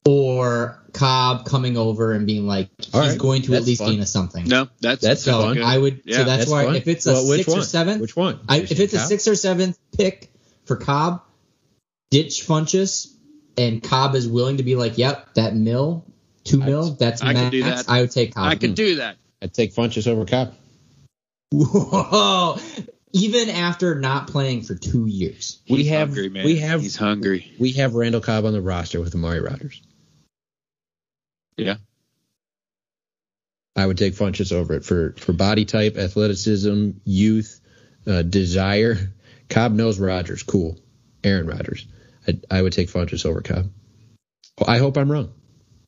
or 0.06 0.80
Cobb 0.92 1.46
coming 1.46 1.76
over 1.76 2.12
and 2.12 2.26
being 2.26 2.46
like 2.46 2.68
he's 2.78 2.94
All 2.94 3.00
right, 3.00 3.18
going 3.18 3.42
to 3.42 3.54
at 3.54 3.64
least 3.64 3.80
fun. 3.82 3.90
gain 3.92 4.00
us 4.00 4.10
something. 4.10 4.46
No, 4.46 4.68
that's 4.80 5.02
That's 5.02 5.22
So 5.22 5.40
fun. 5.40 5.62
I 5.62 5.76
would. 5.78 6.02
Yeah, 6.04 6.18
so 6.18 6.24
that's, 6.24 6.38
that's 6.42 6.50
why 6.50 6.64
fun. 6.66 6.76
if 6.76 6.86
it's 6.88 7.06
a 7.06 7.12
Well, 7.14 7.28
which 7.28 7.38
six 7.44 7.48
or 7.48 7.56
one? 7.56 7.64
seven, 7.64 8.00
Which 8.00 8.14
one? 8.16 8.40
I, 8.48 8.58
if 8.58 8.68
said 8.68 8.80
it's 8.80 8.92
a 8.94 8.98
six 8.98 9.26
or 9.28 9.34
seventh 9.34 9.78
pick 9.96 10.30
for 10.66 10.76
Cobb, 10.76 11.22
ditch 12.10 12.44
Funchess, 12.46 13.12
and 13.56 13.82
Cobb 13.82 14.14
is 14.14 14.28
willing 14.28 14.58
to 14.58 14.62
be 14.62 14.76
like, 14.76 14.98
"Yep, 14.98 15.34
that 15.34 15.54
mill, 15.56 16.04
two 16.44 16.58
mil, 16.58 16.90
that's 16.90 17.22
I 17.22 17.32
could 17.34 17.40
max." 17.40 17.50
do 17.50 17.62
that. 17.64 17.84
I 17.88 18.00
would 18.02 18.10
take 18.10 18.34
Cobb. 18.34 18.44
I 18.50 18.54
could 18.56 18.74
do 18.74 18.96
that. 18.96 19.16
I'd 19.42 19.52
take 19.54 19.74
Funchess 19.74 20.06
over 20.06 20.24
Cobb. 20.26 20.54
Whoa! 21.52 22.56
Even 23.12 23.48
after 23.48 23.94
not 24.00 24.26
playing 24.28 24.62
for 24.62 24.74
two 24.74 25.06
years. 25.06 25.60
We 25.68 25.78
He's 25.78 25.88
have 25.90 26.08
hungry, 26.08 26.28
man. 26.30 26.44
we 26.44 26.56
have 26.58 26.80
He's 26.82 26.96
hungry. 26.96 27.52
we 27.58 27.72
have 27.72 27.94
Randall 27.94 28.20
Cobb 28.20 28.44
on 28.44 28.52
the 28.52 28.60
roster 28.60 29.00
with 29.00 29.14
Amari 29.14 29.40
Rodgers. 29.40 29.80
Yeah. 31.56 31.76
I 33.76 33.86
would 33.86 33.98
take 33.98 34.14
Funchess 34.14 34.52
over 34.52 34.74
it 34.74 34.84
for 34.84 35.14
for 35.18 35.32
body 35.32 35.64
type, 35.64 35.96
athleticism, 35.96 36.90
youth, 37.04 37.60
uh, 38.06 38.22
desire. 38.22 39.12
Cobb 39.48 39.72
knows 39.72 39.98
Rodgers, 39.98 40.42
cool. 40.42 40.78
Aaron 41.22 41.46
Rodgers. 41.46 41.86
I, 42.26 42.38
I 42.50 42.62
would 42.62 42.72
take 42.72 42.88
Funchess 42.88 43.26
over 43.26 43.40
Cobb. 43.40 43.70
I 44.66 44.78
hope 44.78 44.96
I'm 44.96 45.10
wrong, 45.10 45.32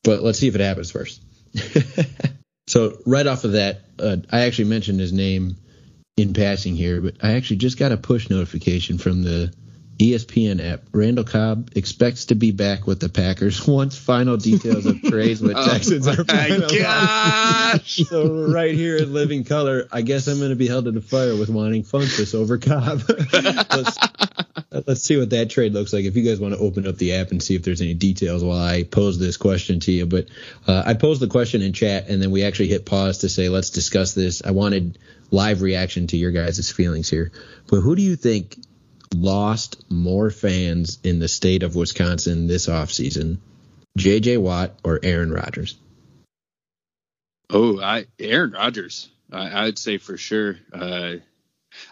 but 0.02 0.22
let's 0.22 0.38
see 0.38 0.48
if 0.48 0.54
it 0.54 0.60
happens 0.60 0.90
first. 0.90 1.22
so 2.66 2.98
right 3.06 3.26
off 3.26 3.44
of 3.44 3.52
that, 3.52 3.82
uh, 3.98 4.16
I 4.30 4.40
actually 4.40 4.68
mentioned 4.68 4.98
his 4.98 5.12
name 5.12 5.56
in 6.16 6.32
passing 6.32 6.74
here, 6.74 7.00
but 7.00 7.16
I 7.22 7.32
actually 7.32 7.58
just 7.58 7.78
got 7.78 7.92
a 7.92 7.96
push 7.96 8.28
notification 8.28 8.98
from 8.98 9.22
the 9.22 9.52
ESPN 9.98 10.62
app. 10.72 10.82
Randall 10.92 11.24
Cobb 11.24 11.70
expects 11.74 12.26
to 12.26 12.34
be 12.34 12.50
back 12.50 12.86
with 12.86 13.00
the 13.00 13.08
Packers 13.08 13.66
once 13.66 13.96
final 13.96 14.36
details 14.36 14.84
of 14.86 15.00
trades 15.02 15.40
with 15.40 15.52
Oh 15.56 15.68
Texans 15.68 16.06
are 16.06 16.16
finalized. 16.16 16.78
gosh. 16.78 17.96
So 18.06 18.46
right 18.52 18.74
here 18.74 18.96
in 18.96 19.12
living 19.12 19.44
color, 19.44 19.88
I 19.90 20.02
guess 20.02 20.26
I'm 20.28 20.38
going 20.38 20.50
to 20.50 20.56
be 20.56 20.68
held 20.68 20.84
to 20.84 20.92
the 20.92 21.00
fire 21.00 21.34
with 21.36 21.48
wanting 21.48 21.82
Funchess 21.82 22.34
over 22.34 22.58
Cobb. 22.58 23.02
let's, 23.32 23.98
let's 24.86 25.02
see 25.02 25.16
what 25.18 25.30
that 25.30 25.50
trade 25.50 25.72
looks 25.72 25.92
like. 25.92 26.04
If 26.04 26.16
you 26.16 26.22
guys 26.22 26.40
want 26.40 26.54
to 26.54 26.60
open 26.60 26.86
up 26.86 26.96
the 26.96 27.14
app 27.14 27.30
and 27.30 27.42
see 27.42 27.54
if 27.54 27.62
there's 27.62 27.80
any 27.80 27.94
details 27.94 28.44
while 28.44 28.58
I 28.58 28.84
pose 28.84 29.18
this 29.18 29.36
question 29.36 29.80
to 29.80 29.92
you, 29.92 30.06
but 30.06 30.28
uh, 30.66 30.82
I 30.86 30.94
posed 30.94 31.20
the 31.20 31.26
question 31.26 31.62
in 31.62 31.72
chat 31.72 32.08
and 32.08 32.22
then 32.22 32.30
we 32.30 32.44
actually 32.44 32.68
hit 32.68 32.86
pause 32.86 33.18
to 33.18 33.28
say 33.28 33.48
let's 33.48 33.70
discuss 33.70 34.14
this. 34.14 34.42
I 34.44 34.50
wanted 34.52 34.98
live 35.30 35.62
reaction 35.62 36.06
to 36.08 36.16
your 36.16 36.30
guys' 36.30 36.70
feelings 36.70 37.10
here. 37.10 37.32
But 37.68 37.80
who 37.80 37.96
do 37.96 38.02
you 38.02 38.16
think 38.16 38.56
lost 39.14 39.90
more 39.90 40.30
fans 40.30 40.98
in 41.02 41.18
the 41.18 41.28
state 41.28 41.62
of 41.62 41.76
Wisconsin 41.76 42.46
this 42.46 42.66
offseason? 42.66 43.38
J.J. 43.96 44.36
Watt 44.36 44.78
or 44.84 45.00
Aaron 45.02 45.32
Rodgers? 45.32 45.76
Oh, 47.48 47.80
I 47.80 48.06
Aaron 48.18 48.52
Rodgers. 48.52 49.08
I, 49.32 49.64
would 49.64 49.78
say 49.78 49.98
for 49.98 50.16
sure. 50.16 50.56
Uh, 50.72 51.16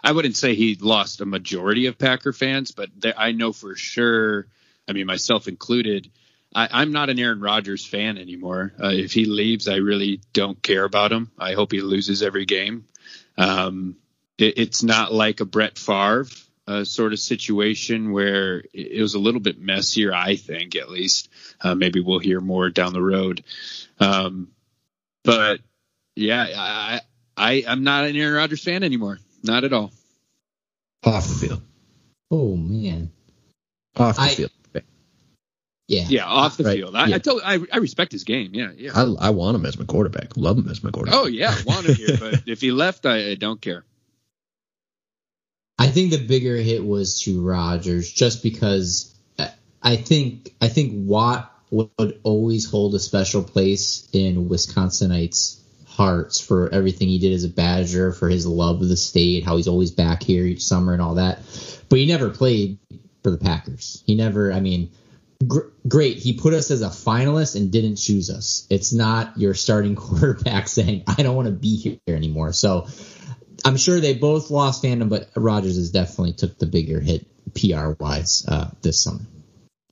I 0.03 0.11
wouldn't 0.11 0.37
say 0.37 0.55
he 0.55 0.77
lost 0.79 1.21
a 1.21 1.25
majority 1.25 1.87
of 1.87 1.97
Packer 1.97 2.33
fans, 2.33 2.71
but 2.71 2.89
I 3.17 3.31
know 3.33 3.51
for 3.51 3.75
sure. 3.75 4.47
I 4.87 4.93
mean, 4.93 5.05
myself 5.05 5.47
included. 5.47 6.09
I, 6.53 6.69
I'm 6.71 6.91
not 6.91 7.09
an 7.09 7.19
Aaron 7.19 7.41
Rodgers 7.41 7.85
fan 7.85 8.17
anymore. 8.17 8.73
Uh, 8.81 8.89
if 8.89 9.11
he 9.11 9.25
leaves, 9.25 9.67
I 9.67 9.77
really 9.77 10.21
don't 10.33 10.61
care 10.61 10.85
about 10.85 11.11
him. 11.11 11.31
I 11.37 11.53
hope 11.53 11.71
he 11.71 11.81
loses 11.81 12.23
every 12.23 12.45
game. 12.45 12.85
Um, 13.37 13.97
it, 14.37 14.57
it's 14.57 14.83
not 14.83 15.13
like 15.13 15.41
a 15.41 15.45
Brett 15.45 15.77
Favre 15.77 16.27
uh, 16.67 16.83
sort 16.83 17.13
of 17.13 17.19
situation 17.19 18.11
where 18.11 18.59
it, 18.59 18.69
it 18.73 19.01
was 19.01 19.13
a 19.15 19.19
little 19.19 19.41
bit 19.41 19.59
messier. 19.59 20.13
I 20.13 20.35
think, 20.35 20.75
at 20.75 20.89
least. 20.89 21.29
Uh, 21.61 21.75
maybe 21.75 21.99
we'll 22.01 22.19
hear 22.19 22.39
more 22.41 22.69
down 22.69 22.93
the 22.93 23.01
road. 23.01 23.43
Um, 23.99 24.49
but 25.23 25.59
yeah, 26.15 26.45
I, 26.55 27.01
I 27.37 27.63
I'm 27.67 27.83
not 27.83 28.05
an 28.05 28.15
Aaron 28.15 28.33
Rodgers 28.35 28.63
fan 28.63 28.83
anymore. 28.83 29.19
Not 29.43 29.63
at 29.63 29.73
all. 29.73 29.91
Off 31.03 31.27
the 31.27 31.47
field. 31.47 31.61
Oh 32.31 32.55
man. 32.55 33.11
Off 33.97 34.15
the 34.15 34.21
I- 34.21 34.29
field. 34.29 34.51
Yeah. 35.87 36.05
Yeah, 36.07 36.25
off 36.25 36.57
the 36.57 36.63
Right. 36.63 36.77
field. 36.79 36.95
I, 36.95 37.05
Yeah. 37.05 37.15
I, 37.15 37.19
told, 37.19 37.41
I 37.45 37.59
I 37.71 37.77
respect 37.77 38.11
his 38.11 38.23
game. 38.23 38.55
Yeah, 38.55 38.71
yeah. 38.75 38.89
I, 38.95 39.27
I 39.27 39.29
want 39.29 39.53
him 39.55 39.67
as 39.67 39.77
my 39.77 39.85
quarterback. 39.85 40.35
Love 40.35 40.57
him 40.57 40.67
as 40.67 40.83
my 40.83 40.89
quarterback. 40.89 41.19
Oh 41.19 41.27
yeah, 41.27 41.53
want 41.67 41.85
him 41.85 41.93
here, 41.93 42.17
but 42.19 42.41
if 42.47 42.59
he 42.59 42.71
left, 42.71 43.05
I, 43.05 43.29
I 43.31 43.35
don't 43.35 43.61
care. 43.61 43.83
I 45.77 45.87
think 45.87 46.11
the 46.11 46.25
bigger 46.25 46.55
hit 46.55 46.85
was 46.85 47.21
to 47.21 47.41
Rodgers 47.41 48.11
just 48.11 48.41
because 48.43 49.13
I- 49.37 49.51
I 49.81 49.95
think 49.97 50.53
I 50.61 50.67
think 50.69 50.93
Watt 50.95 51.51
would 51.71 52.19
always 52.23 52.65
hold 52.65 52.95
a 52.95 52.99
special 52.99 53.43
place 53.43 54.07
in 54.13 54.47
Wisconsinites' 54.47 55.57
hearts 55.85 56.39
for 56.39 56.69
everything 56.69 57.07
he 57.09 57.19
did 57.19 57.33
as 57.33 57.43
a 57.43 57.49
Badger, 57.49 58.13
for 58.13 58.29
his 58.29 58.45
love 58.45 58.81
of 58.81 58.87
the 58.87 58.95
state, 58.97 59.43
how 59.43 59.57
he's 59.57 59.67
always 59.67 59.91
back 59.91 60.23
here 60.23 60.45
each 60.45 60.63
summer 60.63 60.93
and 60.93 61.01
all 61.01 61.15
that. 61.15 61.39
But 61.89 61.99
he 61.99 62.05
never 62.05 62.29
played 62.29 62.77
for 63.23 63.31
the 63.31 63.37
Packers. 63.37 64.03
He 64.05 64.15
never. 64.15 64.53
I 64.53 64.59
mean, 64.61 64.89
gr- 65.45 65.67
great. 65.87 66.17
He 66.17 66.33
put 66.33 66.53
us 66.53 66.71
as 66.71 66.81
a 66.81 66.89
finalist 66.89 67.55
and 67.55 67.71
didn't 67.71 67.97
choose 67.97 68.29
us. 68.29 68.65
It's 68.69 68.93
not 68.93 69.37
your 69.37 69.53
starting 69.53 69.95
quarterback 70.05 70.67
saying 70.69 71.03
I 71.07 71.21
don't 71.23 71.35
want 71.35 71.47
to 71.47 71.53
be 71.53 71.75
here 71.75 71.97
anymore. 72.07 72.53
So. 72.53 72.87
I'm 73.65 73.77
sure 73.77 73.99
they 73.99 74.13
both 74.13 74.51
lost 74.51 74.83
fandom, 74.83 75.09
but 75.09 75.29
Rodgers 75.35 75.75
has 75.75 75.89
definitely 75.89 76.33
took 76.33 76.59
the 76.59 76.67
bigger 76.67 76.99
hit 76.99 77.25
PR 77.55 77.93
wise 77.99 78.45
uh, 78.47 78.69
this 78.83 79.03
summer. 79.03 79.21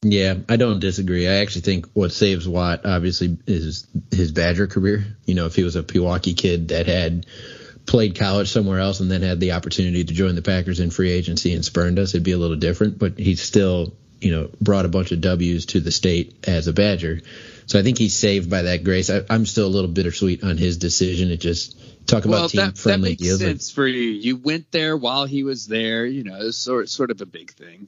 Yeah, 0.03 0.35
I 0.47 0.57
don't 0.57 0.79
disagree. 0.79 1.27
I 1.27 1.35
actually 1.35 1.61
think 1.61 1.87
what 1.93 2.11
saves 2.11 2.47
Watt 2.47 2.85
obviously 2.85 3.37
is 3.47 3.87
his 4.11 4.31
Badger 4.31 4.67
career. 4.67 5.17
You 5.25 5.33
know, 5.33 5.45
if 5.45 5.55
he 5.55 5.63
was 5.63 5.75
a 5.75 5.83
Pewaukee 5.83 6.37
kid 6.37 6.67
that 6.69 6.87
had 6.87 7.25
played 7.85 8.17
college 8.17 8.49
somewhere 8.49 8.79
else 8.79 8.99
and 8.99 9.09
then 9.09 9.21
had 9.21 9.39
the 9.39 9.53
opportunity 9.53 10.03
to 10.03 10.13
join 10.13 10.35
the 10.35 10.41
Packers 10.41 10.79
in 10.79 10.91
free 10.91 11.11
agency 11.11 11.53
and 11.53 11.65
spurned 11.65 11.99
us, 11.99 12.13
it'd 12.13 12.23
be 12.23 12.33
a 12.33 12.37
little 12.37 12.57
different. 12.57 12.99
But 12.99 13.17
he's 13.17 13.41
still, 13.41 13.95
you 14.23 14.31
know, 14.31 14.49
brought 14.61 14.85
a 14.85 14.89
bunch 14.89 15.11
of 15.11 15.21
W's 15.21 15.65
to 15.67 15.79
the 15.79 15.91
state 15.91 16.47
as 16.47 16.67
a 16.67 16.73
Badger. 16.73 17.21
So 17.65 17.79
I 17.79 17.83
think 17.83 17.97
he's 17.97 18.15
saved 18.15 18.49
by 18.49 18.63
that 18.63 18.83
grace. 18.83 19.09
I, 19.09 19.21
I'm 19.29 19.45
still 19.45 19.67
a 19.67 19.69
little 19.69 19.89
bittersweet 19.89 20.43
on 20.43 20.57
his 20.57 20.77
decision. 20.77 21.31
It 21.31 21.37
just 21.37 21.79
talk 22.07 22.25
about 22.25 22.31
Well, 22.31 22.49
team 22.49 22.61
that, 22.61 22.75
that 22.75 22.99
makes 22.99 23.21
deals. 23.21 23.39
sense 23.39 23.71
for 23.71 23.87
you. 23.87 24.01
You 24.01 24.35
went 24.37 24.71
there 24.71 24.97
while 24.97 25.25
he 25.25 25.43
was 25.43 25.67
there. 25.67 26.05
You 26.05 26.23
know, 26.23 26.37
it's 26.41 26.57
sort 26.57 26.89
sort 26.89 27.11
of 27.11 27.21
a 27.21 27.25
big 27.25 27.51
thing. 27.51 27.87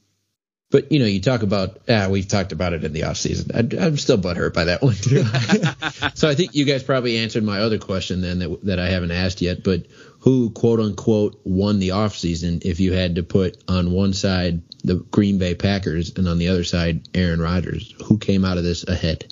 But 0.71 0.91
you 0.91 0.99
know, 0.99 1.05
you 1.05 1.21
talk 1.21 1.43
about 1.43 1.81
ah, 1.89 2.07
we've 2.09 2.27
talked 2.27 2.51
about 2.51 2.73
it 2.73 2.83
in 2.83 2.91
the 2.91 3.03
off 3.03 3.17
season. 3.17 3.51
I, 3.53 3.85
I'm 3.85 3.97
still 3.97 4.17
butthurt 4.17 4.53
by 4.53 4.65
that 4.65 4.81
one 4.81 4.95
too. 4.95 5.23
so 6.15 6.27
I 6.29 6.35
think 6.35 6.55
you 6.55 6.65
guys 6.65 6.83
probably 6.83 7.17
answered 7.17 7.43
my 7.43 7.59
other 7.59 7.77
question 7.77 8.21
then 8.21 8.39
that 8.39 8.63
that 8.65 8.79
I 8.79 8.89
haven't 8.89 9.11
asked 9.11 9.41
yet. 9.41 9.63
But 9.63 9.85
who 10.25 10.49
quote 10.49 10.79
unquote 10.79 11.39
won 11.43 11.77
the 11.77 11.91
off 11.91 12.17
season 12.17 12.59
if 12.65 12.79
you 12.79 12.91
had 12.91 13.15
to 13.15 13.23
put 13.23 13.63
on 13.67 13.91
one 13.91 14.11
side 14.11 14.63
the 14.83 14.95
Green 14.95 15.37
Bay 15.37 15.53
Packers 15.53 16.13
and 16.17 16.27
on 16.27 16.39
the 16.39 16.47
other 16.47 16.63
side 16.63 17.07
Aaron 17.13 17.39
Rodgers? 17.39 17.93
Who 18.05 18.17
came 18.17 18.43
out 18.43 18.57
of 18.57 18.63
this 18.63 18.87
ahead? 18.87 19.31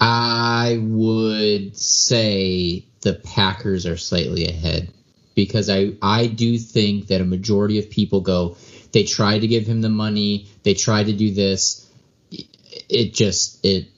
I 0.00 0.78
would 0.80 1.76
say 1.76 2.86
the 3.00 3.14
Packers 3.14 3.84
are 3.84 3.96
slightly 3.96 4.46
ahead 4.46 4.92
because 5.34 5.68
I, 5.68 5.94
I 6.00 6.28
do 6.28 6.56
think 6.56 7.08
that 7.08 7.20
a 7.20 7.24
majority 7.24 7.80
of 7.80 7.90
people 7.90 8.20
go, 8.20 8.56
they 8.92 9.02
tried 9.02 9.40
to 9.40 9.48
give 9.48 9.66
him 9.66 9.80
the 9.80 9.88
money, 9.88 10.46
they 10.62 10.74
tried 10.74 11.06
to 11.06 11.12
do 11.12 11.32
this. 11.32 11.90
It 12.30 13.12
just 13.12 13.64
it 13.64 13.88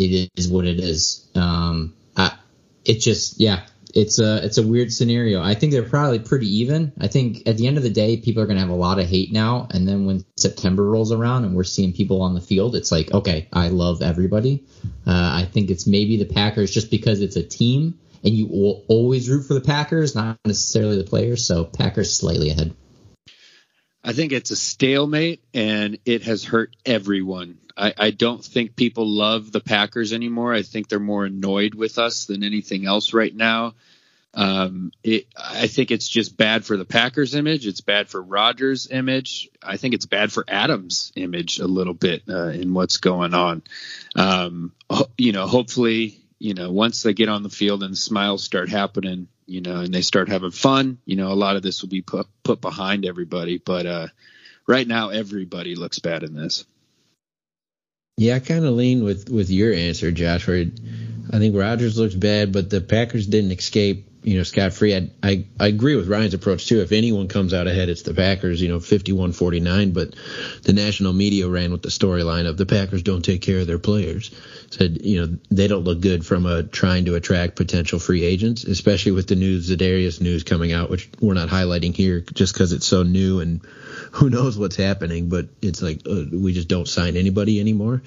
it 0.00 0.30
is 0.36 0.48
what 0.48 0.66
it 0.66 0.80
is. 0.80 1.28
Um, 1.34 1.94
I 2.16 2.36
it 2.84 3.00
just 3.00 3.40
yeah, 3.40 3.66
it's 3.94 4.18
a 4.18 4.44
it's 4.44 4.58
a 4.58 4.66
weird 4.66 4.92
scenario. 4.92 5.42
I 5.42 5.54
think 5.54 5.72
they're 5.72 5.82
probably 5.82 6.18
pretty 6.18 6.58
even. 6.58 6.92
I 7.00 7.08
think 7.08 7.46
at 7.46 7.56
the 7.56 7.66
end 7.66 7.76
of 7.76 7.82
the 7.82 7.90
day, 7.90 8.16
people 8.16 8.42
are 8.42 8.46
going 8.46 8.56
to 8.56 8.62
have 8.62 8.70
a 8.70 8.74
lot 8.74 8.98
of 8.98 9.06
hate 9.06 9.32
now, 9.32 9.68
and 9.70 9.86
then 9.86 10.06
when 10.06 10.24
September 10.36 10.84
rolls 10.84 11.12
around 11.12 11.44
and 11.44 11.54
we're 11.54 11.64
seeing 11.64 11.92
people 11.92 12.22
on 12.22 12.34
the 12.34 12.40
field, 12.40 12.74
it's 12.74 12.92
like 12.92 13.12
okay, 13.12 13.48
I 13.52 13.68
love 13.68 14.02
everybody. 14.02 14.64
Uh, 15.06 15.42
I 15.42 15.48
think 15.50 15.70
it's 15.70 15.86
maybe 15.86 16.16
the 16.16 16.32
Packers 16.32 16.70
just 16.70 16.90
because 16.90 17.20
it's 17.20 17.36
a 17.36 17.42
team 17.42 17.98
and 18.22 18.34
you 18.34 18.46
will 18.46 18.84
always 18.88 19.28
root 19.28 19.42
for 19.42 19.54
the 19.54 19.60
Packers, 19.60 20.14
not 20.14 20.38
necessarily 20.44 20.98
the 20.98 21.04
players. 21.04 21.46
So 21.46 21.64
Packers 21.64 22.14
slightly 22.14 22.50
ahead. 22.50 22.74
I 24.02 24.12
think 24.12 24.32
it's 24.32 24.50
a 24.50 24.56
stalemate 24.56 25.42
and 25.52 25.98
it 26.04 26.22
has 26.22 26.44
hurt 26.44 26.74
everyone. 26.86 27.58
I, 27.80 27.94
I, 27.96 28.10
don't 28.10 28.44
think 28.44 28.76
people 28.76 29.08
love 29.08 29.50
the 29.50 29.60
Packers 29.60 30.12
anymore. 30.12 30.52
I 30.52 30.62
think 30.62 30.88
they're 30.88 31.00
more 31.00 31.24
annoyed 31.24 31.74
with 31.74 31.98
us 31.98 32.26
than 32.26 32.44
anything 32.44 32.86
else 32.86 33.14
right 33.14 33.34
now. 33.34 33.74
Um, 34.34 34.92
it, 35.02 35.26
I 35.36 35.66
think 35.66 35.90
it's 35.90 36.08
just 36.08 36.36
bad 36.36 36.64
for 36.64 36.76
the 36.76 36.84
Packers 36.84 37.34
image. 37.34 37.66
It's 37.66 37.80
bad 37.80 38.08
for 38.08 38.22
Rodgers' 38.22 38.88
image. 38.90 39.48
I 39.62 39.76
think 39.76 39.94
it's 39.94 40.06
bad 40.06 40.30
for 40.30 40.44
Adams' 40.46 41.12
image 41.16 41.58
a 41.58 41.66
little 41.66 41.94
bit 41.94 42.22
uh, 42.28 42.48
in 42.48 42.74
what's 42.74 42.98
going 42.98 43.34
on. 43.34 43.62
Um, 44.14 44.72
you 45.18 45.32
know, 45.32 45.46
hopefully, 45.46 46.20
you 46.38 46.54
know, 46.54 46.70
once 46.70 47.02
they 47.02 47.14
get 47.14 47.28
on 47.28 47.42
the 47.42 47.50
field 47.50 47.82
and 47.82 47.98
smiles 47.98 48.44
start 48.44 48.68
happening, 48.68 49.26
you 49.46 49.62
know, 49.62 49.80
and 49.80 49.92
they 49.92 50.02
start 50.02 50.28
having 50.28 50.52
fun, 50.52 50.98
you 51.04 51.16
know, 51.16 51.32
a 51.32 51.34
lot 51.34 51.56
of 51.56 51.62
this 51.62 51.82
will 51.82 51.88
be 51.88 52.02
put 52.02 52.28
put 52.44 52.60
behind 52.60 53.04
everybody. 53.04 53.58
But 53.58 53.86
uh, 53.86 54.06
right 54.66 54.86
now, 54.86 55.08
everybody 55.08 55.74
looks 55.74 55.98
bad 55.98 56.22
in 56.22 56.34
this. 56.34 56.64
Yeah, 58.20 58.34
I 58.34 58.40
kind 58.40 58.66
of 58.66 58.74
lean 58.74 59.02
with 59.02 59.30
with 59.30 59.48
your 59.48 59.72
answer, 59.72 60.12
Josh. 60.12 60.46
Where 60.46 60.66
I 61.32 61.38
think 61.38 61.56
Rodgers 61.56 61.96
looks 61.96 62.14
bad, 62.14 62.52
but 62.52 62.68
the 62.68 62.82
Packers 62.82 63.26
didn't 63.26 63.52
escape 63.52 64.10
you 64.22 64.36
know, 64.36 64.42
scot 64.42 64.74
free. 64.74 64.94
I, 64.94 65.10
I, 65.22 65.44
I 65.58 65.68
agree 65.68 65.96
with 65.96 66.08
Ryan's 66.08 66.34
approach 66.34 66.66
too. 66.66 66.82
If 66.82 66.92
anyone 66.92 67.28
comes 67.28 67.54
out 67.54 67.66
ahead, 67.66 67.88
it's 67.88 68.02
the 68.02 68.12
Packers, 68.12 68.60
you 68.60 68.68
know, 68.68 68.78
51 68.78 69.32
49. 69.32 69.92
But 69.92 70.14
the 70.62 70.74
national 70.74 71.14
media 71.14 71.48
ran 71.48 71.72
with 71.72 71.80
the 71.80 71.88
storyline 71.88 72.46
of 72.46 72.58
the 72.58 72.66
Packers 72.66 73.02
don't 73.02 73.24
take 73.24 73.40
care 73.40 73.60
of 73.60 73.66
their 73.66 73.78
players. 73.78 74.30
Said, 74.70 75.04
you 75.04 75.20
know, 75.20 75.36
they 75.50 75.66
don't 75.66 75.82
look 75.82 76.00
good 76.00 76.24
from 76.24 76.46
a 76.46 76.62
trying 76.62 77.06
to 77.06 77.16
attract 77.16 77.56
potential 77.56 77.98
free 77.98 78.22
agents, 78.22 78.62
especially 78.62 79.12
with 79.12 79.26
the 79.26 79.34
news, 79.34 79.66
the 79.66 79.76
Darius 79.76 80.20
news 80.20 80.44
coming 80.44 80.72
out, 80.72 80.90
which 80.90 81.10
we're 81.20 81.34
not 81.34 81.48
highlighting 81.48 81.92
here 81.94 82.20
just 82.20 82.54
because 82.54 82.72
it's 82.72 82.86
so 82.86 83.02
new 83.02 83.40
and 83.40 83.62
who 84.12 84.30
knows 84.30 84.56
what's 84.56 84.76
happening. 84.76 85.28
But 85.28 85.48
it's 85.60 85.82
like 85.82 86.02
uh, 86.08 86.22
we 86.32 86.52
just 86.52 86.68
don't 86.68 86.86
sign 86.86 87.16
anybody 87.16 87.58
anymore. 87.58 88.02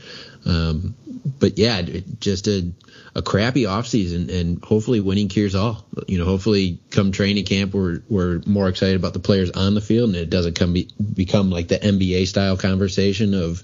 Um, 0.46 0.96
but 1.40 1.58
yeah, 1.58 1.82
just 2.20 2.48
a 2.48 2.72
a 3.16 3.22
crappy 3.22 3.64
offseason 3.64 4.34
and 4.34 4.64
hopefully 4.64 5.00
winning 5.00 5.28
cures 5.28 5.56
all. 5.56 5.86
You 6.08 6.18
know, 6.18 6.26
hopefully 6.26 6.80
come 6.90 7.12
training 7.12 7.46
camp 7.46 7.74
we're 7.74 8.02
we're 8.10 8.42
more 8.46 8.70
excited 8.70 8.96
about 8.96 9.14
the 9.14 9.20
players 9.20 9.52
on 9.52 9.76
the 9.76 9.82
field 9.82 10.10
and 10.10 10.18
it 10.18 10.30
doesn't 10.30 10.56
come 10.56 10.74
be, 10.74 10.90
become 11.14 11.50
like 11.50 11.68
the 11.68 11.78
NBA 11.78 12.28
style 12.28 12.58
conversation 12.58 13.34
of 13.34 13.62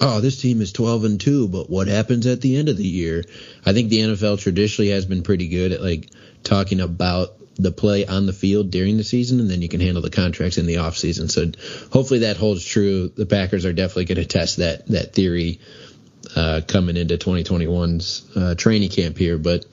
oh, 0.00 0.20
this 0.20 0.40
team 0.40 0.60
is 0.60 0.72
12 0.72 1.04
and 1.04 1.20
2, 1.20 1.48
but 1.48 1.68
what 1.68 1.88
happens 1.88 2.26
at 2.26 2.40
the 2.40 2.56
end 2.56 2.68
of 2.68 2.76
the 2.76 2.86
year? 2.86 3.24
I 3.64 3.72
think 3.72 3.88
the 3.88 4.00
NFL 4.00 4.40
traditionally 4.40 4.90
has 4.90 5.06
been 5.06 5.22
pretty 5.22 5.48
good 5.48 5.72
at 5.72 5.82
like 5.82 6.10
talking 6.42 6.80
about 6.80 7.34
the 7.56 7.72
play 7.72 8.06
on 8.06 8.26
the 8.26 8.32
field 8.32 8.70
during 8.70 8.96
the 8.96 9.04
season, 9.04 9.40
and 9.40 9.50
then 9.50 9.62
you 9.62 9.68
can 9.68 9.80
handle 9.80 10.02
the 10.02 10.10
contracts 10.10 10.58
in 10.58 10.66
the 10.66 10.76
offseason. 10.76 11.30
So 11.30 11.50
hopefully 11.92 12.20
that 12.20 12.36
holds 12.36 12.64
true. 12.64 13.08
The 13.08 13.26
Packers 13.26 13.64
are 13.64 13.72
definitely 13.72 14.04
going 14.06 14.16
to 14.16 14.26
test 14.26 14.58
that 14.58 14.86
that 14.86 15.12
theory 15.12 15.60
uh, 16.36 16.60
coming 16.66 16.96
into 16.96 17.16
2021's 17.16 18.36
uh, 18.36 18.54
training 18.54 18.90
camp 18.90 19.16
here. 19.16 19.38
But 19.38 19.64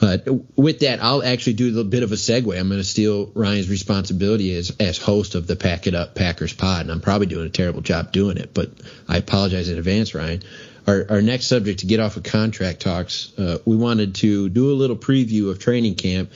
uh, 0.00 0.18
with 0.54 0.80
that, 0.80 1.02
I'll 1.02 1.22
actually 1.22 1.54
do 1.54 1.78
a 1.80 1.84
bit 1.84 2.02
of 2.02 2.12
a 2.12 2.16
segue. 2.16 2.58
I'm 2.58 2.68
going 2.68 2.80
to 2.80 2.84
steal 2.84 3.26
Ryan's 3.34 3.68
responsibility 3.68 4.54
as 4.54 4.74
as 4.80 4.98
host 4.98 5.34
of 5.34 5.46
the 5.46 5.56
Pack 5.56 5.86
It 5.86 5.94
Up 5.94 6.14
Packers 6.14 6.52
pod, 6.52 6.82
and 6.82 6.90
I'm 6.90 7.00
probably 7.00 7.26
doing 7.26 7.46
a 7.46 7.50
terrible 7.50 7.80
job 7.80 8.12
doing 8.12 8.36
it, 8.36 8.54
but 8.54 8.70
I 9.08 9.18
apologize 9.18 9.68
in 9.68 9.78
advance, 9.78 10.14
Ryan. 10.14 10.42
Our, 10.86 11.04
our 11.10 11.22
next 11.22 11.46
subject 11.46 11.80
to 11.80 11.86
get 11.86 11.98
off 11.98 12.16
of 12.16 12.22
contract 12.22 12.80
talks, 12.80 13.36
uh, 13.38 13.58
we 13.64 13.76
wanted 13.76 14.14
to 14.16 14.48
do 14.48 14.70
a 14.70 14.74
little 14.74 14.96
preview 14.96 15.50
of 15.50 15.58
training 15.58 15.96
camp. 15.96 16.30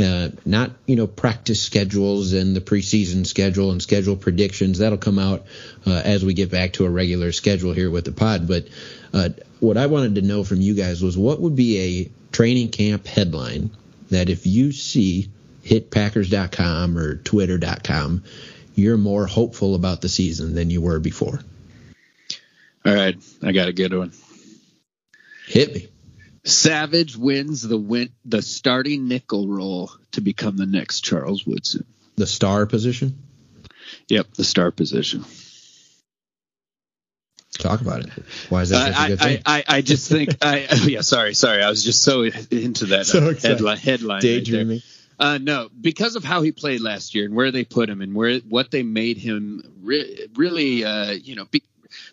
Uh, 0.00 0.30
not 0.46 0.70
you 0.86 0.96
know 0.96 1.06
practice 1.06 1.62
schedules 1.62 2.32
and 2.32 2.56
the 2.56 2.62
preseason 2.62 3.26
schedule 3.26 3.70
and 3.70 3.82
schedule 3.82 4.16
predictions 4.16 4.78
that'll 4.78 4.96
come 4.96 5.18
out 5.18 5.44
uh, 5.86 6.00
as 6.02 6.24
we 6.24 6.32
get 6.32 6.50
back 6.50 6.72
to 6.72 6.86
a 6.86 6.90
regular 6.90 7.30
schedule 7.30 7.74
here 7.74 7.90
with 7.90 8.06
the 8.06 8.10
pod 8.10 8.48
but 8.48 8.66
uh, 9.12 9.30
what 9.60 9.76
I 9.76 9.86
wanted 9.86 10.16
to 10.16 10.22
know 10.22 10.44
from 10.44 10.60
you 10.60 10.74
guys 10.74 11.02
was 11.02 11.16
what 11.16 11.40
would 11.40 11.56
be 11.56 11.78
a 11.78 12.10
training 12.32 12.70
camp 12.70 13.06
headline 13.06 13.70
that 14.10 14.28
if 14.28 14.46
you 14.46 14.72
see 14.72 15.30
hit 15.62 15.90
Packers.com 15.90 16.98
or 16.98 17.16
Twitter.com, 17.16 18.24
you're 18.74 18.96
more 18.96 19.26
hopeful 19.26 19.74
about 19.74 20.00
the 20.00 20.08
season 20.08 20.54
than 20.54 20.70
you 20.70 20.80
were 20.80 20.98
before. 20.98 21.40
All 22.84 22.94
right, 22.94 23.16
I 23.42 23.52
got 23.52 23.68
a 23.68 23.72
good 23.72 23.94
one. 23.94 24.12
Hit 25.46 25.74
me. 25.74 25.88
Savage 26.44 27.16
wins 27.16 27.62
the 27.62 27.78
win 27.78 28.10
the 28.24 28.42
starting 28.42 29.06
nickel 29.06 29.46
role 29.46 29.92
to 30.12 30.20
become 30.20 30.56
the 30.56 30.66
next 30.66 31.02
Charles 31.02 31.46
Woodson. 31.46 31.84
The 32.16 32.26
star 32.26 32.66
position? 32.66 33.22
Yep, 34.08 34.34
the 34.34 34.44
star 34.44 34.72
position. 34.72 35.24
Talk 37.58 37.80
about 37.80 38.00
it. 38.00 38.10
Why 38.48 38.62
is 38.62 38.70
that? 38.70 38.92
Uh, 38.92 39.16
I, 39.20 39.42
I, 39.44 39.64
I, 39.68 39.82
just 39.82 40.10
think 40.10 40.30
I 40.42 40.66
oh, 40.70 40.86
yeah 40.86 41.02
sorry 41.02 41.34
sorry 41.34 41.62
I 41.62 41.68
was 41.68 41.84
just 41.84 42.02
so 42.02 42.22
into 42.22 42.86
that 42.86 43.06
so 43.06 43.18
uh, 43.18 43.34
headline 43.34 43.76
headline 43.76 44.20
daydreaming. 44.20 44.76
Right 44.76 44.82
uh, 45.22 45.38
no, 45.38 45.68
because 45.80 46.16
of 46.16 46.24
how 46.24 46.42
he 46.42 46.50
played 46.50 46.80
last 46.80 47.14
year 47.14 47.24
and 47.24 47.34
where 47.34 47.52
they 47.52 47.64
put 47.64 47.88
him 47.88 48.00
and 48.00 48.12
where 48.12 48.40
what 48.40 48.72
they 48.72 48.82
made 48.82 49.18
him 49.18 49.62
re- 49.80 50.26
really 50.34 50.84
uh, 50.84 51.12
you 51.12 51.36
know 51.36 51.44
be, 51.44 51.62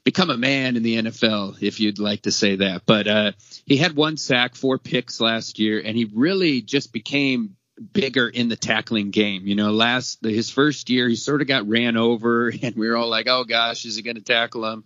become 0.03 0.29
a 0.29 0.37
man 0.37 0.75
in 0.75 0.83
the 0.83 1.01
NFL 1.01 1.61
if 1.63 1.79
you'd 1.79 1.97
like 1.97 2.23
to 2.23 2.31
say 2.31 2.57
that. 2.57 2.83
But 2.85 3.07
uh, 3.07 3.31
he 3.65 3.77
had 3.77 3.95
one 3.95 4.17
sack, 4.17 4.53
four 4.55 4.77
picks 4.77 5.19
last 5.19 5.57
year, 5.57 5.81
and 5.83 5.97
he 5.97 6.05
really 6.05 6.61
just 6.61 6.93
became 6.93 7.55
bigger 7.93 8.27
in 8.27 8.49
the 8.49 8.55
tackling 8.55 9.09
game. 9.09 9.47
You 9.47 9.55
know, 9.55 9.71
last 9.71 10.19
his 10.23 10.51
first 10.51 10.91
year 10.91 11.07
he 11.07 11.15
sort 11.15 11.41
of 11.41 11.47
got 11.47 11.67
ran 11.67 11.97
over, 11.97 12.49
and 12.61 12.75
we 12.75 12.87
were 12.89 12.95
all 12.95 13.09
like, 13.09 13.27
"Oh 13.27 13.43
gosh, 13.43 13.85
is 13.85 13.95
he 13.95 14.03
going 14.03 14.17
to 14.17 14.21
tackle 14.21 14.71
him?" 14.71 14.83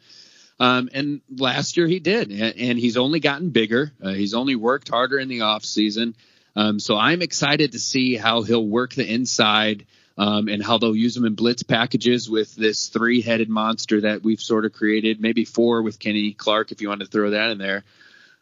Um, 0.59 0.89
and 0.93 1.21
last 1.35 1.77
year 1.77 1.87
he 1.87 1.99
did, 1.99 2.31
and 2.31 2.77
he's 2.77 2.97
only 2.97 3.19
gotten 3.19 3.49
bigger. 3.49 3.91
Uh, 4.01 4.13
he's 4.13 4.33
only 4.33 4.55
worked 4.55 4.89
harder 4.89 5.19
in 5.19 5.27
the 5.27 5.41
off 5.41 5.65
season. 5.65 6.15
Um, 6.55 6.79
so 6.79 6.97
I'm 6.97 7.21
excited 7.21 7.71
to 7.71 7.79
see 7.79 8.15
how 8.15 8.43
he'll 8.43 8.65
work 8.65 8.93
the 8.93 9.11
inside 9.11 9.85
um, 10.17 10.47
and 10.47 10.63
how 10.63 10.77
they'll 10.77 10.95
use 10.95 11.17
him 11.17 11.25
in 11.25 11.33
blitz 11.33 11.63
packages 11.63 12.29
with 12.29 12.55
this 12.55 12.87
three-headed 12.89 13.49
monster 13.49 14.01
that 14.01 14.23
we've 14.23 14.41
sort 14.41 14.65
of 14.65 14.73
created, 14.73 15.19
maybe 15.19 15.45
four 15.45 15.81
with 15.81 15.97
Kenny 15.97 16.33
Clark 16.33 16.71
if 16.71 16.81
you 16.81 16.89
want 16.89 17.01
to 17.01 17.07
throw 17.07 17.31
that 17.31 17.49
in 17.49 17.57
there. 17.57 17.83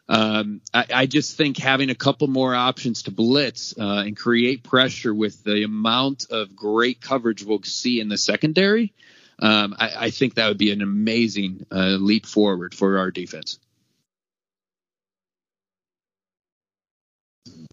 Um, 0.08 0.60
I, 0.74 0.86
I, 0.92 1.06
just 1.06 1.36
think 1.36 1.56
having 1.56 1.88
a 1.88 1.94
couple 1.94 2.26
more 2.26 2.54
options 2.54 3.04
to 3.04 3.12
blitz 3.12 3.72
uh, 3.78 4.02
and 4.04 4.16
create 4.16 4.64
pressure 4.64 5.14
with 5.14 5.42
the 5.44 5.62
amount 5.62 6.26
of 6.28 6.56
great 6.56 7.00
coverage 7.00 7.44
we'll 7.44 7.62
see 7.62 8.00
in 8.00 8.08
the 8.08 8.18
secondary 8.18 8.92
um, 9.42 9.74
I, 9.76 9.92
I, 9.96 10.10
think 10.10 10.34
that 10.34 10.46
would 10.46 10.56
be 10.56 10.70
an 10.70 10.82
amazing 10.82 11.66
uh, 11.72 11.96
leap 11.98 12.26
forward 12.26 12.76
for 12.76 12.98
our 12.98 13.10
defense. 13.10 13.58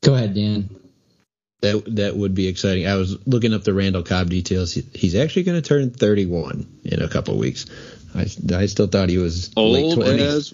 Go 0.02 0.16
ahead, 0.16 0.34
Dan. 0.34 0.70
That 1.62 1.84
that 1.96 2.16
would 2.16 2.34
be 2.34 2.48
exciting. 2.48 2.88
I 2.88 2.96
was 2.96 3.28
looking 3.28 3.54
up 3.54 3.64
the 3.64 3.76
Randall 3.76 4.02
Cobb 4.02 4.32
details. 4.32 4.74
He's 4.74 5.14
actually 5.14 5.44
going 5.44 5.62
to 5.62 5.68
turn 5.68 5.92
31 5.92 6.80
in 6.86 7.04
a 7.04 7.08
couple 7.08 7.36
of 7.36 7.40
weeks. 7.40 7.68
I, 8.16 8.22
I 8.56 8.66
still 8.66 8.88
thought 8.88 9.10
he 9.10 9.20
was 9.20 9.52
old 9.56 9.74
late 9.74 10.18
20s. 10.20 10.54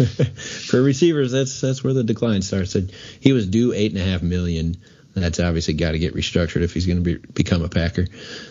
As... 0.00 0.66
For 0.68 0.82
receivers, 0.82 1.30
that's 1.30 1.60
that's 1.60 1.84
where 1.84 1.94
the 1.94 2.02
decline 2.02 2.42
starts. 2.42 2.76
He 3.20 3.32
was 3.32 3.46
due 3.46 3.72
eight 3.72 3.92
and 3.92 4.00
a 4.00 4.04
half 4.04 4.22
million 4.22 4.78
that's 5.22 5.40
obviously 5.40 5.74
got 5.74 5.92
to 5.92 5.98
get 5.98 6.14
restructured 6.14 6.62
if 6.62 6.74
he's 6.74 6.86
going 6.86 7.02
to 7.02 7.18
be, 7.18 7.26
become 7.32 7.62
a 7.62 7.68
Packer. 7.68 8.06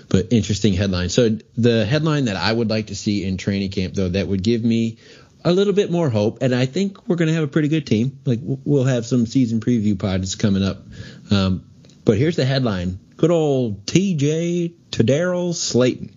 But 0.09 0.33
interesting 0.33 0.73
headline. 0.73 1.09
So 1.09 1.37
the 1.55 1.85
headline 1.85 2.25
that 2.25 2.37
I 2.37 2.51
would 2.51 2.69
like 2.69 2.87
to 2.87 2.95
see 2.95 3.23
in 3.23 3.37
training 3.37 3.71
camp, 3.71 3.93
though, 3.93 4.09
that 4.09 4.27
would 4.27 4.43
give 4.43 4.63
me 4.63 4.97
a 5.45 5.53
little 5.53 5.73
bit 5.73 5.91
more 5.91 6.09
hope, 6.09 6.39
and 6.41 6.53
I 6.53 6.65
think 6.65 7.07
we're 7.07 7.17
going 7.17 7.27
to 7.27 7.35
have 7.35 7.43
a 7.43 7.47
pretty 7.47 7.67
good 7.67 7.85
team. 7.85 8.19
Like 8.25 8.39
we'll 8.41 8.83
have 8.83 9.05
some 9.05 9.27
season 9.27 9.59
preview 9.59 9.97
pods 9.97 10.33
coming 10.35 10.63
up. 10.63 10.81
Um, 11.29 11.65
but 12.03 12.17
here's 12.17 12.35
the 12.35 12.45
headline: 12.45 12.99
Good 13.15 13.31
old 13.31 13.85
T.J. 13.85 14.73
Tedarrell 14.89 15.53
Slaton. 15.53 16.13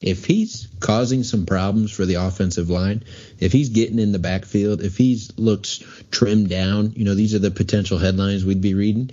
If 0.00 0.24
he's 0.26 0.68
causing 0.80 1.22
some 1.22 1.46
problems 1.46 1.90
for 1.90 2.04
the 2.04 2.16
offensive 2.16 2.68
line, 2.68 3.04
if 3.38 3.52
he's 3.52 3.70
getting 3.70 3.98
in 3.98 4.12
the 4.12 4.18
backfield, 4.18 4.82
if 4.82 4.98
he's 4.98 5.38
looks 5.38 5.82
trimmed 6.10 6.50
down, 6.50 6.92
you 6.96 7.04
know, 7.04 7.14
these 7.14 7.34
are 7.34 7.38
the 7.38 7.50
potential 7.50 7.98
headlines 7.98 8.44
we'd 8.44 8.60
be 8.60 8.74
reading 8.74 9.10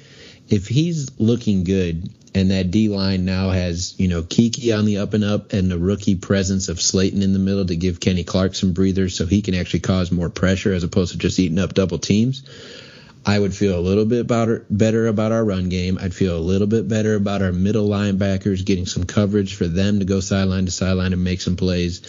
if 0.51 0.67
he's 0.67 1.09
looking 1.17 1.63
good 1.63 2.09
and 2.35 2.51
that 2.51 2.71
D 2.71 2.89
line 2.89 3.25
now 3.25 3.49
has, 3.49 3.97
you 3.97 4.09
know, 4.09 4.21
Keke 4.21 4.77
on 4.77 4.85
the 4.85 4.97
up 4.97 5.13
and 5.13 5.23
up 5.23 5.53
and 5.53 5.71
the 5.71 5.79
rookie 5.79 6.15
presence 6.15 6.69
of 6.69 6.77
Slaton 6.77 7.23
in 7.23 7.33
the 7.33 7.39
middle 7.39 7.65
to 7.65 7.75
give 7.75 7.99
Kenny 7.99 8.23
Clark 8.23 8.53
some 8.55 8.73
breathers 8.73 9.15
so 9.15 9.25
he 9.25 9.41
can 9.41 9.55
actually 9.55 9.79
cause 9.79 10.11
more 10.11 10.29
pressure 10.29 10.73
as 10.73 10.83
opposed 10.83 11.13
to 11.13 11.17
just 11.17 11.39
eating 11.39 11.57
up 11.57 11.73
double 11.73 11.99
teams. 11.99 12.43
I 13.25 13.39
would 13.39 13.55
feel 13.55 13.77
a 13.77 13.81
little 13.81 14.05
bit 14.05 14.27
better 14.27 15.07
about 15.07 15.31
our 15.31 15.45
run 15.45 15.69
game. 15.69 15.97
I'd 16.01 16.13
feel 16.13 16.37
a 16.37 16.39
little 16.39 16.67
bit 16.67 16.87
better 16.87 17.15
about 17.15 17.41
our 17.41 17.51
middle 17.51 17.87
linebackers 17.87 18.65
getting 18.65 18.87
some 18.87 19.05
coverage 19.05 19.55
for 19.55 19.67
them 19.67 19.99
to 19.99 20.05
go 20.05 20.19
sideline 20.19 20.65
to 20.65 20.71
sideline 20.71 21.13
and 21.13 21.23
make 21.23 21.39
some 21.39 21.55
plays. 21.55 22.01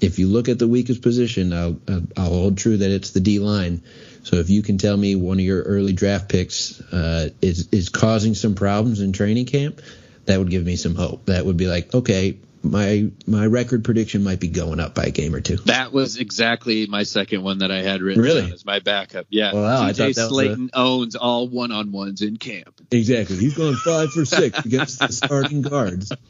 If 0.00 0.18
you 0.18 0.28
look 0.28 0.48
at 0.48 0.58
the 0.58 0.68
weakest 0.68 1.02
position, 1.02 1.52
I'll, 1.52 1.80
I'll 2.16 2.30
hold 2.30 2.56
true 2.56 2.76
that 2.76 2.90
it's 2.90 3.10
the 3.10 3.20
D 3.20 3.40
line. 3.40 3.82
So 4.28 4.36
if 4.36 4.50
you 4.50 4.60
can 4.60 4.76
tell 4.76 4.94
me 4.94 5.16
one 5.16 5.38
of 5.38 5.44
your 5.44 5.62
early 5.62 5.94
draft 5.94 6.28
picks 6.28 6.82
uh, 6.92 7.30
is 7.40 7.70
is 7.72 7.88
causing 7.88 8.34
some 8.34 8.54
problems 8.54 9.00
in 9.00 9.14
training 9.14 9.46
camp, 9.46 9.80
that 10.26 10.38
would 10.38 10.50
give 10.50 10.66
me 10.66 10.76
some 10.76 10.94
hope. 10.94 11.24
That 11.26 11.46
would 11.46 11.56
be 11.56 11.66
like, 11.66 11.94
okay, 11.94 12.36
my 12.62 13.10
my 13.26 13.46
record 13.46 13.84
prediction 13.84 14.22
might 14.22 14.38
be 14.38 14.48
going 14.48 14.80
up 14.80 14.94
by 14.94 15.04
a 15.04 15.10
game 15.10 15.34
or 15.34 15.40
two. 15.40 15.56
That 15.64 15.94
was 15.94 16.18
exactly 16.18 16.86
my 16.86 17.04
second 17.04 17.42
one 17.42 17.60
that 17.60 17.70
I 17.70 17.80
had 17.80 18.02
written 18.02 18.22
really? 18.22 18.42
down 18.42 18.52
as 18.52 18.66
my 18.66 18.80
backup. 18.80 19.24
Yeah, 19.30 19.54
wow, 19.54 19.88
TJ 19.88 20.10
Slaton 20.10 20.68
a... 20.74 20.76
owns 20.76 21.16
all 21.16 21.48
one 21.48 21.72
on 21.72 21.90
ones 21.90 22.20
in 22.20 22.36
camp. 22.36 22.82
Exactly, 22.90 23.36
he's 23.36 23.56
going 23.56 23.76
five 23.82 24.10
for 24.10 24.26
six 24.26 24.58
against 24.58 24.98
the 24.98 25.10
starting 25.10 25.62
guards. 25.62 26.12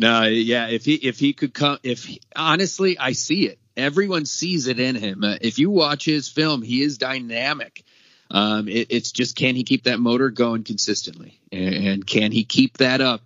No, 0.00 0.22
yeah, 0.22 0.68
if 0.68 0.84
he 0.84 0.94
if 0.94 1.18
he 1.18 1.32
could 1.32 1.52
come, 1.52 1.78
if 1.82 2.04
he, 2.04 2.20
honestly, 2.36 2.96
I 3.00 3.12
see 3.12 3.48
it. 3.48 3.58
Everyone 3.78 4.26
sees 4.26 4.66
it 4.66 4.80
in 4.80 4.96
him. 4.96 5.24
Uh, 5.24 5.36
if 5.40 5.58
you 5.58 5.70
watch 5.70 6.04
his 6.04 6.28
film, 6.28 6.62
he 6.62 6.82
is 6.82 6.98
dynamic. 6.98 7.84
Um, 8.30 8.68
it, 8.68 8.88
it's 8.90 9.12
just 9.12 9.36
can 9.36 9.54
he 9.54 9.64
keep 9.64 9.84
that 9.84 9.98
motor 9.98 10.30
going 10.30 10.64
consistently, 10.64 11.40
and, 11.50 11.74
and 11.74 12.06
can 12.06 12.32
he 12.32 12.44
keep 12.44 12.78
that 12.78 13.00
up 13.00 13.22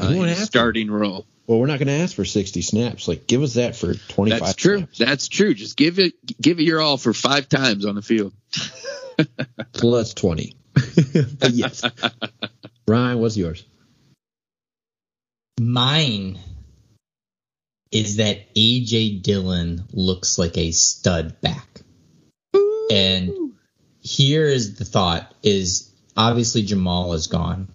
uh, 0.00 0.06
in 0.06 0.34
starting 0.34 0.90
role? 0.90 1.26
Well, 1.46 1.58
we're 1.58 1.66
not 1.66 1.80
going 1.80 1.88
to 1.88 1.94
ask 1.94 2.14
for 2.14 2.24
60 2.24 2.62
snaps. 2.62 3.08
Like, 3.08 3.26
give 3.26 3.42
us 3.42 3.54
that 3.54 3.74
for 3.74 3.94
25. 3.94 4.40
That's 4.40 4.54
true. 4.54 4.78
Snaps. 4.78 4.98
That's 4.98 5.28
true. 5.28 5.52
Just 5.52 5.76
give 5.76 5.98
it, 5.98 6.14
give 6.40 6.60
it 6.60 6.62
your 6.62 6.80
all 6.80 6.96
for 6.96 7.12
five 7.12 7.48
times 7.48 7.84
on 7.84 7.96
the 7.96 8.02
field. 8.02 8.32
Plus 9.72 10.14
20. 10.14 10.54
yes. 11.50 11.82
Ryan, 12.86 13.18
what's 13.18 13.36
yours? 13.36 13.64
Mine 15.60 16.38
is 17.90 18.16
that 18.16 18.54
AJ 18.54 19.22
Dillon 19.22 19.84
looks 19.92 20.38
like 20.38 20.56
a 20.56 20.70
stud 20.70 21.40
back. 21.40 21.82
Ooh. 22.54 22.88
And 22.90 23.52
here 24.00 24.46
is 24.46 24.76
the 24.76 24.84
thought 24.84 25.34
is 25.42 25.92
obviously 26.16 26.62
Jamaal 26.64 27.14
is 27.14 27.26
gone. 27.26 27.68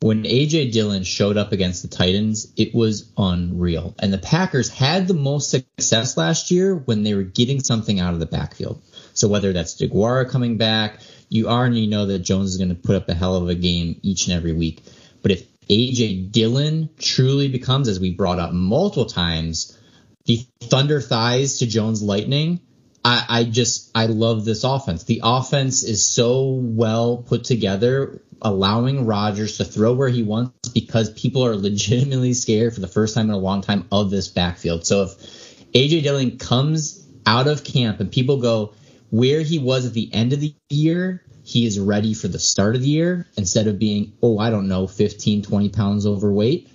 When 0.00 0.24
AJ 0.24 0.72
Dillon 0.72 1.02
showed 1.02 1.38
up 1.38 1.52
against 1.52 1.80
the 1.80 1.88
Titans, 1.88 2.52
it 2.56 2.74
was 2.74 3.10
unreal. 3.16 3.94
And 3.98 4.12
the 4.12 4.18
Packers 4.18 4.68
had 4.68 5.08
the 5.08 5.14
most 5.14 5.50
success 5.50 6.18
last 6.18 6.50
year 6.50 6.74
when 6.74 7.04
they 7.04 7.14
were 7.14 7.22
getting 7.22 7.60
something 7.60 8.00
out 8.00 8.12
of 8.12 8.20
the 8.20 8.26
backfield. 8.26 8.82
So 9.14 9.28
whether 9.28 9.54
that's 9.54 9.80
Deguara 9.80 10.28
coming 10.28 10.58
back, 10.58 11.00
you 11.30 11.48
already 11.48 11.86
know 11.86 12.04
that 12.06 12.18
Jones 12.18 12.50
is 12.50 12.58
going 12.58 12.68
to 12.68 12.74
put 12.74 12.96
up 12.96 13.08
a 13.08 13.14
hell 13.14 13.36
of 13.36 13.48
a 13.48 13.54
game 13.54 13.98
each 14.02 14.26
and 14.26 14.36
every 14.36 14.52
week. 14.52 14.82
But 15.22 15.30
if 15.30 15.53
AJ 15.68 16.32
Dillon 16.32 16.90
truly 16.98 17.48
becomes, 17.48 17.88
as 17.88 18.00
we 18.00 18.12
brought 18.12 18.38
up 18.38 18.52
multiple 18.52 19.06
times, 19.06 19.78
the 20.26 20.44
thunder 20.60 21.00
thighs 21.00 21.58
to 21.58 21.66
Jones 21.66 22.02
lightning, 22.02 22.60
I, 23.04 23.24
I 23.28 23.44
just 23.44 23.90
I 23.94 24.06
love 24.06 24.44
this 24.44 24.64
offense. 24.64 25.04
The 25.04 25.20
offense 25.22 25.82
is 25.82 26.06
so 26.06 26.52
well 26.52 27.18
put 27.18 27.44
together, 27.44 28.22
allowing 28.40 29.04
Rodgers 29.04 29.58
to 29.58 29.64
throw 29.64 29.92
where 29.92 30.08
he 30.08 30.22
wants 30.22 30.68
because 30.70 31.12
people 31.12 31.44
are 31.44 31.56
legitimately 31.56 32.32
scared 32.32 32.74
for 32.74 32.80
the 32.80 32.88
first 32.88 33.14
time 33.14 33.28
in 33.28 33.34
a 33.34 33.38
long 33.38 33.60
time 33.60 33.86
of 33.92 34.10
this 34.10 34.28
backfield. 34.28 34.86
So 34.86 35.02
if 35.04 35.72
AJ 35.72 36.02
Dillon 36.02 36.38
comes 36.38 37.06
out 37.26 37.46
of 37.46 37.64
camp 37.64 38.00
and 38.00 38.10
people 38.10 38.38
go 38.38 38.72
where 39.10 39.42
he 39.42 39.58
was 39.58 39.86
at 39.86 39.92
the 39.92 40.12
end 40.12 40.32
of 40.32 40.40
the 40.40 40.54
year, 40.70 41.23
he 41.44 41.66
is 41.66 41.78
ready 41.78 42.14
for 42.14 42.28
the 42.28 42.38
start 42.38 42.74
of 42.74 42.82
the 42.82 42.88
year 42.88 43.26
instead 43.36 43.66
of 43.68 43.78
being, 43.78 44.14
oh, 44.22 44.38
I 44.38 44.50
don't 44.50 44.68
know, 44.68 44.86
15, 44.86 45.42
20 45.42 45.68
pounds 45.68 46.06
overweight, 46.06 46.68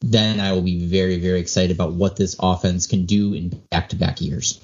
then 0.00 0.38
I 0.40 0.52
will 0.52 0.62
be 0.62 0.86
very, 0.86 1.18
very 1.18 1.40
excited 1.40 1.74
about 1.74 1.94
what 1.94 2.16
this 2.16 2.36
offense 2.38 2.86
can 2.86 3.06
do 3.06 3.34
in 3.34 3.48
back 3.70 3.88
to 3.88 3.96
back 3.96 4.20
years 4.20 4.60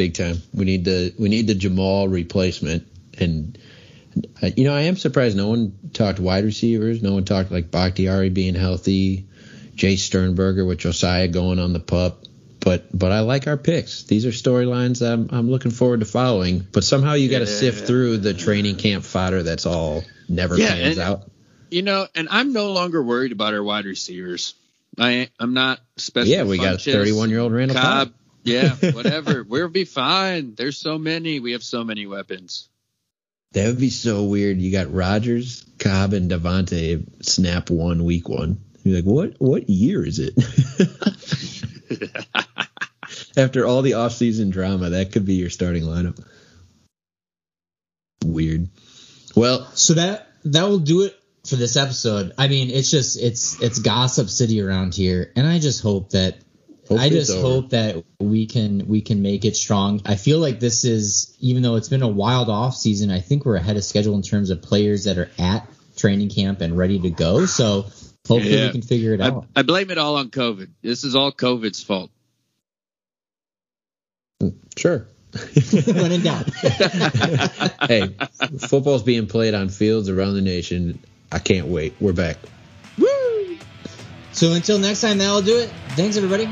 big 0.00 0.14
time. 0.14 0.40
We 0.54 0.64
need 0.64 0.86
the 0.86 1.14
we 1.18 1.28
need 1.28 1.46
the 1.46 1.54
Jamaal 1.54 2.10
replacement, 2.10 2.86
and 3.18 3.58
you 4.56 4.64
know 4.64 4.74
I 4.74 4.82
am 4.82 4.96
surprised 4.96 5.36
no 5.36 5.48
one 5.48 5.78
talked 5.92 6.18
wide 6.18 6.44
receivers. 6.44 7.02
No 7.02 7.12
one 7.12 7.26
talked 7.26 7.50
like 7.50 7.70
Bakhtiari 7.70 8.30
being 8.30 8.54
healthy, 8.54 9.28
Jace 9.74 9.98
Sternberger 9.98 10.64
with 10.64 10.78
Josiah 10.78 11.28
going 11.28 11.58
on 11.58 11.74
the 11.74 11.80
pup. 11.80 12.24
But 12.60 12.96
but 12.96 13.10
I 13.10 13.20
like 13.20 13.46
our 13.46 13.56
picks. 13.56 14.04
These 14.04 14.26
are 14.26 14.30
storylines 14.30 15.06
I'm 15.06 15.28
I'm 15.30 15.50
looking 15.50 15.70
forward 15.70 16.00
to 16.00 16.06
following. 16.06 16.66
But 16.72 16.84
somehow 16.84 17.14
you 17.14 17.30
got 17.30 17.38
to 17.38 17.50
yeah, 17.50 17.58
sift 17.58 17.86
through 17.86 18.18
the 18.18 18.34
training 18.34 18.76
camp 18.76 19.04
fodder 19.04 19.42
that's 19.42 19.66
all 19.66 20.04
never 20.28 20.56
yeah, 20.56 20.68
pans 20.68 20.98
and, 20.98 21.08
out. 21.08 21.30
You 21.70 21.82
know, 21.82 22.06
and 22.14 22.28
I'm 22.30 22.52
no 22.52 22.72
longer 22.72 23.02
worried 23.02 23.32
about 23.32 23.54
our 23.54 23.62
wide 23.62 23.86
receivers. 23.86 24.54
I 24.98 25.30
I'm 25.38 25.54
not 25.54 25.80
special. 25.96 26.30
Yeah, 26.30 26.44
we 26.44 26.58
got 26.58 26.74
a 26.74 26.78
31 26.78 27.30
year 27.30 27.40
old 27.40 27.52
Randall 27.52 27.76
Cobb. 27.76 28.08
Cobb 28.08 28.14
yeah, 28.42 28.74
whatever. 28.92 29.42
we'll 29.42 29.68
be 29.68 29.84
fine. 29.84 30.54
There's 30.54 30.78
so 30.78 30.98
many. 30.98 31.40
We 31.40 31.52
have 31.52 31.62
so 31.62 31.84
many 31.84 32.06
weapons. 32.06 32.68
That 33.52 33.66
would 33.66 33.80
be 33.80 33.90
so 33.90 34.24
weird. 34.24 34.58
You 34.58 34.70
got 34.70 34.92
Rodgers, 34.92 35.64
Cobb, 35.78 36.12
and 36.12 36.30
Davante 36.30 37.04
snap 37.24 37.70
one 37.70 38.04
week 38.04 38.28
one. 38.28 38.60
You're 38.82 38.96
like, 38.96 39.04
what? 39.04 39.34
What 39.38 39.68
year 39.68 40.06
is 40.06 40.20
it? 40.20 40.34
After 43.36 43.66
all 43.66 43.82
the 43.82 43.92
offseason 43.92 44.50
drama, 44.50 44.90
that 44.90 45.12
could 45.12 45.24
be 45.24 45.34
your 45.34 45.50
starting 45.50 45.84
lineup. 45.84 46.22
Weird. 48.24 48.68
Well, 49.36 49.70
so 49.74 49.94
that 49.94 50.28
that 50.44 50.68
will 50.68 50.78
do 50.78 51.02
it 51.02 51.16
for 51.46 51.56
this 51.56 51.76
episode. 51.76 52.32
I 52.36 52.48
mean, 52.48 52.70
it's 52.70 52.90
just 52.90 53.20
it's 53.20 53.60
it's 53.62 53.78
gossip 53.78 54.28
city 54.28 54.60
around 54.60 54.94
here, 54.94 55.32
and 55.36 55.46
I 55.46 55.58
just 55.58 55.82
hope 55.82 56.10
that 56.10 56.38
Hopefully 56.90 57.06
I 57.06 57.08
just 57.10 57.32
hope 57.32 57.70
that 57.70 58.04
we 58.18 58.46
can 58.46 58.88
we 58.88 59.00
can 59.00 59.22
make 59.22 59.44
it 59.44 59.54
strong. 59.54 60.02
I 60.04 60.16
feel 60.16 60.40
like 60.40 60.58
this 60.58 60.84
is 60.84 61.36
even 61.38 61.62
though 61.62 61.76
it's 61.76 61.88
been 61.88 62.02
a 62.02 62.08
wild 62.08 62.50
off 62.50 62.74
season, 62.74 63.12
I 63.12 63.20
think 63.20 63.44
we're 63.44 63.54
ahead 63.54 63.76
of 63.76 63.84
schedule 63.84 64.16
in 64.16 64.22
terms 64.22 64.50
of 64.50 64.60
players 64.60 65.04
that 65.04 65.16
are 65.16 65.30
at 65.38 65.68
training 65.96 66.30
camp 66.30 66.60
and 66.62 66.76
ready 66.76 66.98
to 66.98 67.10
go. 67.10 67.46
So 67.46 67.82
hopefully 68.26 68.56
yeah. 68.56 68.66
we 68.66 68.72
can 68.72 68.82
figure 68.82 69.14
it 69.14 69.20
out. 69.20 69.46
I, 69.54 69.60
I 69.60 69.62
blame 69.62 69.92
it 69.92 69.98
all 69.98 70.16
on 70.16 70.30
COVID. 70.30 70.70
This 70.82 71.04
is 71.04 71.14
all 71.14 71.30
COVID's 71.30 71.80
fault. 71.80 72.10
Sure. 74.76 75.06
when 75.86 76.12
in 76.12 76.22
doubt. 76.22 76.48
hey, 77.88 78.08
football's 78.58 79.02
being 79.02 79.26
played 79.26 79.54
on 79.54 79.68
fields 79.68 80.08
around 80.08 80.34
the 80.34 80.42
nation. 80.42 80.98
I 81.30 81.38
can't 81.38 81.68
wait. 81.68 81.94
We're 82.00 82.12
back. 82.12 82.36
Woo! 82.98 83.58
So 84.32 84.52
until 84.52 84.78
next 84.78 85.02
time, 85.02 85.18
that'll 85.18 85.42
do 85.42 85.58
it. 85.58 85.70
Thanks, 85.90 86.16
everybody. 86.16 86.46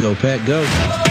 Go, 0.00 0.14
Pat, 0.14 0.44
go. 0.46 1.06